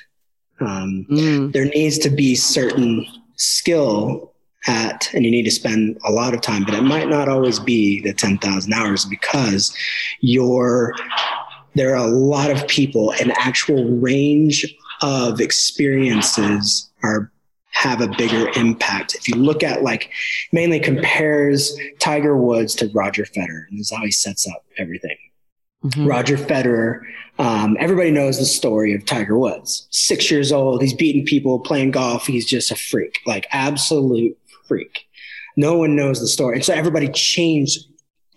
[0.60, 3.06] Um, Mm, there needs to be certain
[3.36, 4.34] skill
[4.66, 7.60] at, and you need to spend a lot of time, but it might not always
[7.60, 9.76] be the 10,000 hours because
[10.20, 10.94] you're,
[11.76, 14.66] there are a lot of people, an actual range
[15.02, 17.32] of experiences are
[17.72, 19.14] have a bigger impact.
[19.16, 20.10] If you look at like
[20.52, 25.18] mainly compares Tiger Woods to Roger Federer, and this is how he sets up everything.
[25.84, 26.08] mhm.
[26.10, 27.02] Roger Federer.
[27.40, 29.88] Um, everybody knows the story of Tiger Woods.
[29.92, 32.26] Six years old, he's beating people, playing golf.
[32.26, 34.36] He's just a freak, like absolute
[34.68, 35.06] freak.
[35.56, 37.86] No one knows the story, and so everybody changed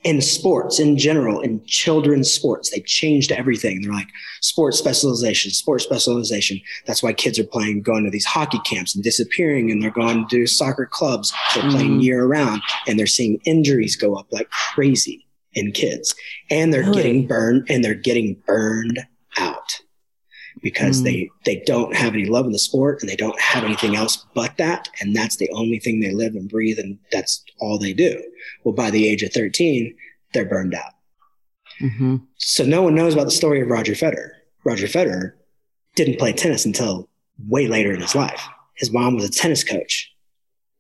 [0.02, 2.70] in sports in general, in children's sports.
[2.70, 3.82] They changed everything.
[3.82, 4.08] They're like
[4.40, 6.60] sports specialization, sports specialization.
[6.86, 10.26] That's why kids are playing, going to these hockey camps and disappearing, and they're going
[10.28, 11.32] to soccer clubs.
[11.54, 12.02] They're playing Mhm.
[12.02, 16.14] year round, and they're seeing injuries go up like crazy in kids
[16.48, 16.94] and they're Really?
[17.02, 19.00] getting burned and they're getting burned
[19.36, 19.80] out
[20.62, 21.04] because Mm.
[21.04, 24.24] they they don't have any love in the sport and they don't have anything else
[24.34, 24.88] but that.
[25.00, 28.22] And that's the only thing they live and breathe and that's all they do.
[28.64, 29.94] Well by the age of 13
[30.32, 30.92] they're burned out.
[31.80, 32.22] Mhm.
[32.36, 34.30] so no one knows about the story of roger federer.
[34.64, 35.32] Roger federer
[35.96, 37.08] didn't play tennis until
[37.48, 38.42] way later in his life.
[38.76, 40.12] His mom was a tennis coach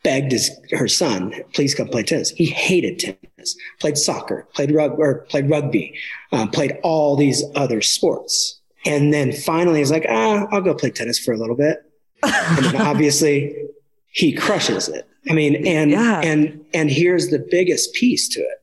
[0.02, 2.30] begged his her son please come play tennis.
[2.30, 5.94] He hated tennis played soccer played rug or played rugby
[6.32, 10.90] um, played all these other sports and then finally he's like ah i'll go play
[10.90, 11.90] tennis for a little bit
[12.22, 13.54] I mean, obviously,
[14.12, 15.08] he crushes it.
[15.28, 16.20] I mean, and yeah.
[16.20, 18.62] and and here's the biggest piece to it.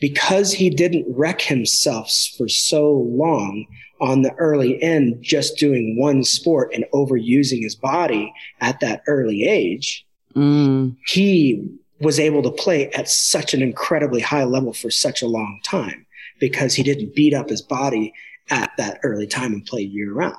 [0.00, 3.66] Because he didn't wreck himself for so long
[4.00, 8.32] on the early end, just doing one sport and overusing his body
[8.62, 10.96] at that early age, mm.
[11.06, 11.68] he
[12.00, 16.06] was able to play at such an incredibly high level for such a long time
[16.38, 18.14] because he didn't beat up his body
[18.50, 20.36] at that early time and play year round.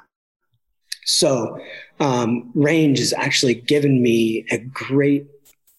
[1.05, 1.59] So,
[1.99, 5.27] um, range has actually given me a great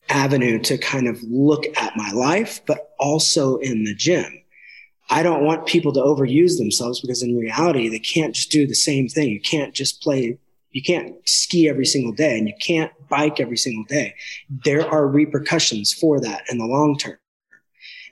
[0.08, 4.42] avenue to kind of look at my life, but also in the gym.
[5.10, 8.74] I don't want people to overuse themselves because in reality, they can't just do the
[8.74, 9.28] same thing.
[9.28, 10.38] You can't just play,
[10.70, 14.14] you can't ski every single day and you can't bike every single day.
[14.64, 17.18] There are repercussions for that in the long term.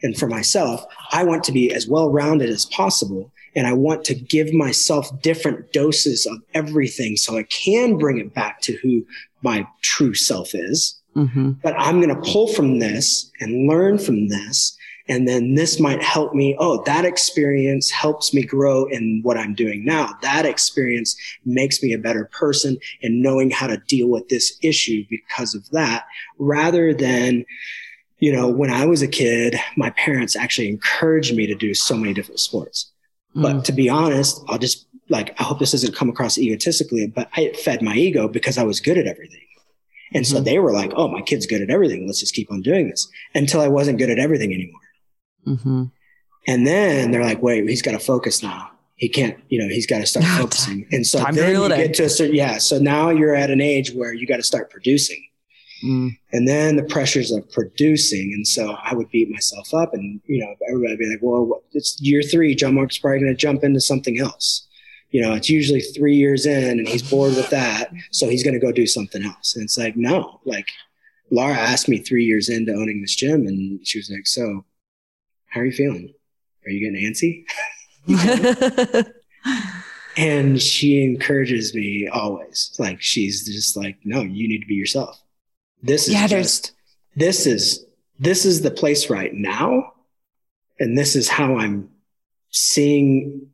[0.02, 3.32] And for myself, I want to be as well rounded as possible.
[3.56, 8.34] And I want to give myself different doses of everything so I can bring it
[8.34, 9.04] back to who
[9.42, 11.00] my true self is.
[11.16, 11.52] Mm-hmm.
[11.62, 14.76] But I'm going to pull from this and learn from this
[15.10, 16.56] and then this might help me.
[16.60, 20.16] Oh, that experience helps me grow in what I'm doing now.
[20.22, 25.04] That experience makes me a better person and knowing how to deal with this issue
[25.10, 26.04] because of that
[26.38, 27.44] rather than,
[28.20, 31.96] you know, when I was a kid, my parents actually encouraged me to do so
[31.96, 32.89] many different sports.
[33.36, 33.42] Mm.
[33.42, 37.28] But to be honest, I'll just like, I hope this doesn't come across egotistically, but
[37.36, 39.46] I fed my ego because I was good at everything.
[40.12, 40.44] And so mm-hmm.
[40.44, 42.06] they were like, oh, my kid's good at everything.
[42.06, 44.80] Let's just keep on doing this until I wasn't good at everything anymore.
[45.46, 45.84] Mm-hmm.
[46.48, 48.70] And then they're like, wait, he's got to focus now.
[48.96, 50.86] He can't, you know, he's got to start focusing.
[50.90, 52.58] And so Time then you get to a certain, yeah.
[52.58, 55.24] So now you're at an age where you got to start producing.
[55.84, 56.16] Mm.
[56.32, 58.32] And then the pressures of producing.
[58.34, 61.62] And so I would beat myself up and, you know, everybody would be like, well,
[61.72, 62.54] it's year three.
[62.54, 64.66] John Mark's probably going to jump into something else.
[65.10, 67.90] You know, it's usually three years in and he's bored with that.
[68.12, 69.56] So he's going to go do something else.
[69.56, 70.68] And it's like, no, like
[71.30, 74.64] Laura asked me three years into owning this gym and she was like, so
[75.46, 76.14] how are you feeling?
[76.64, 77.44] Are you getting antsy?
[80.16, 82.74] and she encourages me always.
[82.78, 85.20] Like she's just like, no, you need to be yourself.
[85.82, 86.72] This is yeah, just
[87.16, 87.84] this is
[88.18, 89.94] this is the place right now.
[90.78, 91.90] And this is how I'm
[92.50, 93.48] seeing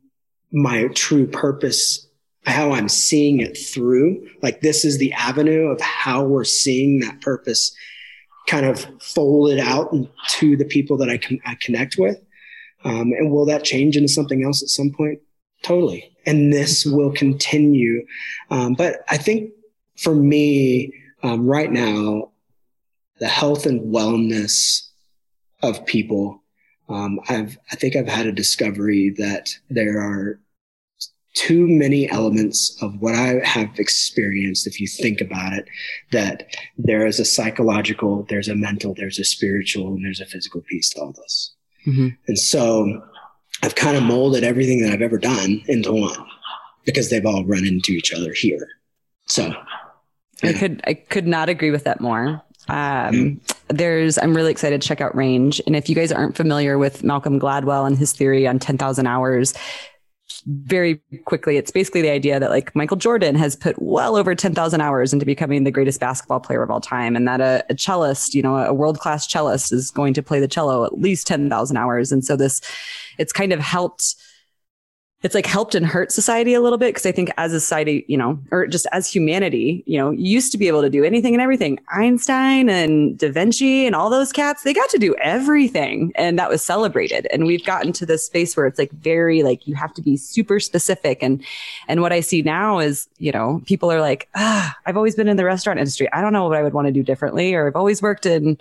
[0.51, 2.07] my true purpose,
[2.45, 4.27] how I'm seeing it through.
[4.41, 7.75] Like this is the avenue of how we're seeing that purpose
[8.47, 9.93] kind of folded out
[10.29, 12.17] to the people that I can I connect with.
[12.83, 15.19] Um, and will that change into something else at some point?
[15.63, 16.15] Totally.
[16.25, 18.05] And this will continue.
[18.49, 19.51] Um, but I think
[19.97, 20.93] for me,
[21.23, 22.31] um, right now,
[23.19, 24.87] the health and wellness
[25.63, 26.43] of people,
[26.89, 30.39] um, I've, I think I've had a discovery that there are
[31.33, 35.67] too many elements of what I have experienced, if you think about it,
[36.11, 40.61] that there is a psychological, there's a mental, there's a spiritual, and there's a physical
[40.61, 41.53] piece to all this.
[41.85, 42.07] Mm-hmm.
[42.27, 43.03] And so
[43.63, 46.25] I've kind of molded everything that I've ever done into one
[46.85, 48.67] because they've all run into each other here.
[49.25, 49.53] So.
[50.43, 52.43] I could I could not agree with that more.
[52.69, 52.77] Um,
[53.13, 53.75] mm-hmm.
[53.75, 55.61] There's, I'm really excited to check out Range.
[55.65, 59.53] And if you guys aren't familiar with Malcolm Gladwell and his theory on 10,000 hours,
[60.45, 64.81] very quickly, it's basically the idea that like Michael Jordan has put well over 10,000
[64.81, 67.15] hours into becoming the greatest basketball player of all time.
[67.15, 70.39] And that a, a cellist, you know, a world class cellist is going to play
[70.39, 72.11] the cello at least 10,000 hours.
[72.11, 72.61] And so this,
[73.17, 74.15] it's kind of helped
[75.23, 78.05] it's like helped and hurt society a little bit because I think as a society,
[78.07, 81.03] you know, or just as humanity, you know, you used to be able to do
[81.03, 81.79] anything and everything.
[81.91, 86.51] Einstein and Da Vinci and all those cats, they got to do everything and that
[86.51, 87.27] was celebrated.
[87.31, 90.17] And we've gotten to this space where it's like very like you have to be
[90.17, 91.23] super specific.
[91.23, 91.43] And
[91.87, 95.27] and what I see now is, you know, people are like, ah, I've always been
[95.27, 96.11] in the restaurant industry.
[96.13, 98.59] I don't know what I would want to do differently, or I've always worked in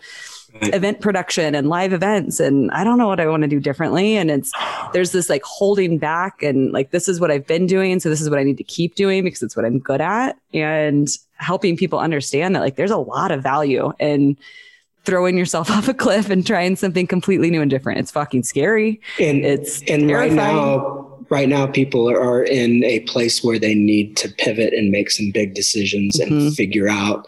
[0.62, 4.16] event production and live events and I don't know what I want to do differently
[4.16, 4.52] and it's
[4.92, 8.20] there's this like holding back and like this is what I've been doing so this
[8.20, 11.76] is what I need to keep doing because it's what I'm good at and helping
[11.76, 14.36] people understand that like there's a lot of value in
[15.06, 18.00] throwing yourself off a cliff and trying something completely new and different.
[18.00, 19.00] It's fucking scary.
[19.18, 20.16] And it's and terrifying.
[20.16, 24.90] right now right now people are in a place where they need to pivot and
[24.90, 26.32] make some big decisions mm-hmm.
[26.32, 27.26] and figure out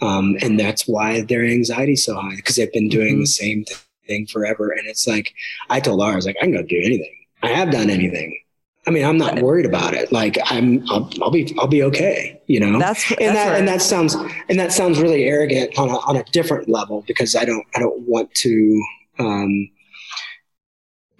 [0.00, 3.20] um, and that's why their anxiety is so high because they've been doing mm-hmm.
[3.20, 3.64] the same
[4.06, 4.70] thing forever.
[4.70, 5.34] And it's like,
[5.70, 7.14] I told Laura, I was like, I can go do anything.
[7.42, 8.38] I have done anything.
[8.86, 10.10] I mean, I'm not worried about it.
[10.12, 12.40] Like I'm, I'll, I'll be, I'll be okay.
[12.46, 13.58] You know, that's, and that, right.
[13.58, 14.14] and that sounds,
[14.48, 17.80] and that sounds really arrogant on a, on a different level because I don't, I
[17.80, 18.82] don't want to,
[19.18, 19.70] um,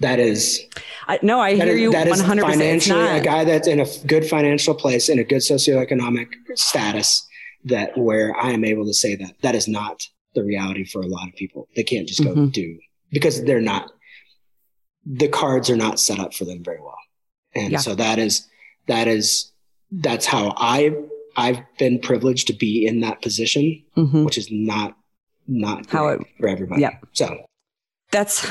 [0.00, 0.64] that is
[1.08, 3.86] I, no i hear is, you that 100% is financially a guy that's in a
[4.06, 7.27] good financial place in a good socioeconomic status
[7.68, 10.02] that where i am able to say that that is not
[10.34, 12.52] the reality for a lot of people they can't just go Mhm.
[12.52, 12.78] do
[13.10, 13.90] because they're not
[15.06, 16.98] the cards are not set up for them very well
[17.54, 17.78] and Yeah.
[17.78, 18.46] so that is
[18.86, 19.52] that is
[19.90, 20.92] that's how i
[21.36, 24.24] i've been privileged to be in that position Mhm.
[24.24, 24.96] which is not
[25.46, 26.98] not How it, for everybody yeah.
[27.12, 27.38] so
[28.10, 28.44] that's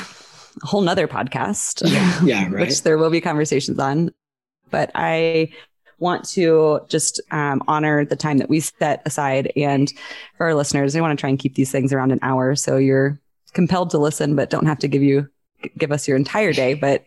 [0.62, 2.66] a whole nother podcast Yeah, yeah, right.
[2.66, 4.10] which there will be conversations on
[4.70, 5.50] but i
[5.98, 9.52] want to just um, honor the time that we set aside.
[9.56, 9.92] And
[10.36, 12.54] for our listeners we want to try and keep these things around an hour.
[12.54, 13.18] So you're
[13.54, 15.28] compelled to listen but don't have to give you
[15.76, 16.74] give us your entire day.
[16.74, 17.04] But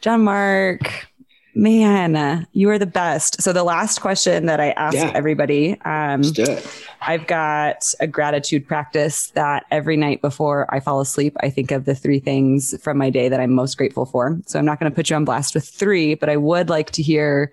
[0.00, 1.06] john mark
[1.54, 3.42] man you are the best.
[3.42, 5.10] So the last question that i ask Yeah.
[5.14, 6.66] everybody um, let's do it.
[7.02, 11.84] I've got a gratitude practice that every night before I fall asleep, I think of
[11.84, 14.38] the three things from my day that I'm most grateful for.
[14.46, 16.92] So I'm not going to put you on blast with three, but I would like
[16.92, 17.52] to hear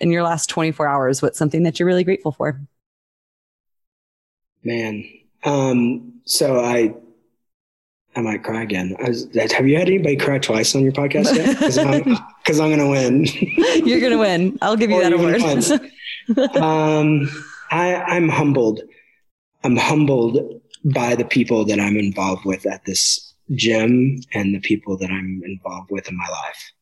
[0.00, 2.60] in your last 24 hours what's something that you're really grateful for.
[4.62, 5.04] Man,
[5.44, 6.94] um, so I,
[8.14, 8.96] I might cry again.
[9.02, 11.58] I was, have you had anybody cry twice on your podcast yet?
[11.58, 12.16] Because I'm,
[12.60, 13.24] I'm gonna win.
[13.86, 14.58] you're going to win.
[14.60, 16.56] I'll give you that award.
[16.56, 17.28] um,
[17.70, 18.80] I, I'm humbled.
[19.64, 24.96] I'm humbled by the people that I'm involved with at this gym and the people
[24.98, 26.72] that I'm involved with in my life.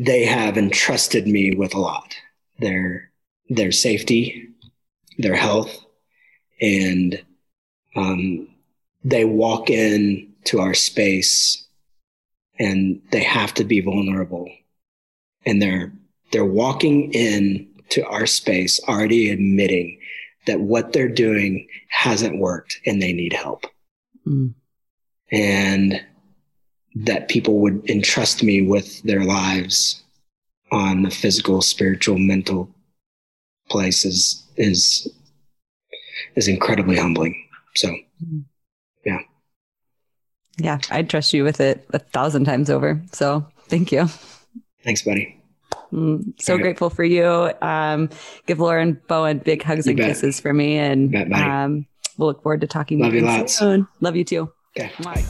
[0.00, 2.14] They have entrusted me with a lot.
[2.58, 3.10] Their
[3.48, 4.48] their safety,
[5.18, 5.84] their health,
[6.60, 7.22] and
[7.96, 8.48] um,
[9.04, 11.66] they walk in to our space
[12.58, 14.48] and they have to be vulnerable
[15.44, 15.92] and they're
[16.32, 19.98] they're walking in to our space already admitting
[20.46, 23.66] that what they're doing hasn't worked and they need help
[24.26, 24.54] Mm.
[25.32, 26.04] and
[26.94, 30.02] that people would entrust me with their lives
[30.72, 32.68] on the physical spiritual mental
[33.68, 35.08] place is is
[36.36, 37.34] is incredibly humbling
[37.76, 37.94] so
[39.04, 39.20] yeah,
[40.58, 43.00] yeah, I'd trust you with it a thousand times over.
[43.12, 44.06] So thank you.
[44.84, 45.36] thanks buddy
[45.92, 46.62] Mm, so Okay.
[46.62, 47.24] grateful for you.
[47.62, 48.10] Um,
[48.46, 50.08] give Lauren Bowen big hugs You and bet.
[50.08, 50.78] kisses for me.
[50.78, 51.84] And bet, um,
[52.16, 53.88] we'll look forward to talking Love with you soon.
[54.00, 54.52] Love you too.
[54.78, 55.24] okay Bye.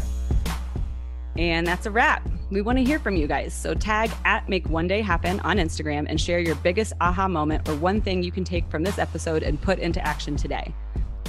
[1.36, 2.28] And that's a wrap.
[2.50, 3.54] We want to hear from you guys.
[3.54, 7.68] So tag at Make One Day Happen on Instagram and share your biggest aha moment
[7.68, 10.74] or one thing you can take from this episode and put into action today.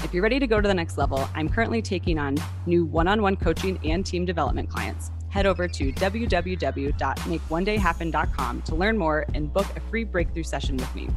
[0.04, 3.08] If you're ready to go to the next level, I'm currently taking on new one
[3.08, 5.12] on one coaching and team development clients.
[5.30, 11.08] Head over to www.makeonedayhappen.com to learn more and book a free breakthrough session with me.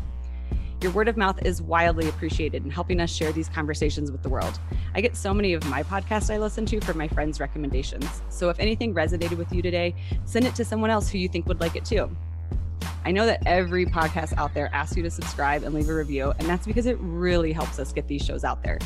[0.84, 4.28] Your word of mouth is wildly appreciated in helping us share these conversations with the
[4.28, 4.60] world.
[4.94, 8.20] I get so many of my podcasts I listen to from my friends' recommendations.
[8.28, 9.94] So if anything resonated with you today,
[10.26, 12.14] send it to someone else who you think would like it too.
[13.02, 16.34] I know that every podcast out there asks you to subscribe and leave a review,
[16.38, 18.78] and that's because it really helps us get these shows out there.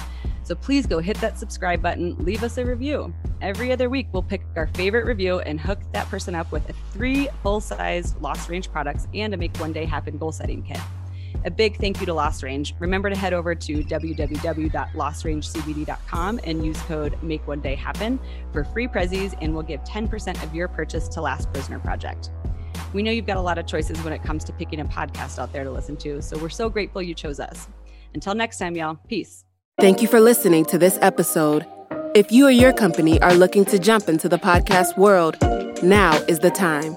[0.45, 3.13] So please go hit that subscribe button, leave us a review.
[3.43, 7.29] Every other week, we'll pick our favorite review and hook that person up with three
[7.43, 10.79] full sized Lost Range products and a Make One Day Happen goal setting kit.
[11.45, 12.75] A big thank you to Lost Range.
[12.79, 18.19] Remember to head over to www.lostrangecbd.com and use code Make One Day Happen
[18.53, 22.31] for free prezzies, and we'll give 10% of your purchase to Last Prisoner Project.
[22.93, 25.39] We know you've got a lot of choices when it comes to picking a podcast
[25.39, 27.69] out there to listen to, so we're so grateful you chose us.
[28.15, 29.45] Until next time, y'all, peace.
[29.81, 31.67] Thank you for listening to this episode.
[32.15, 35.37] If you or your company are looking to jump into the podcast world,
[35.83, 36.97] now is the time.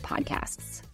[0.00, 0.82] podcasts.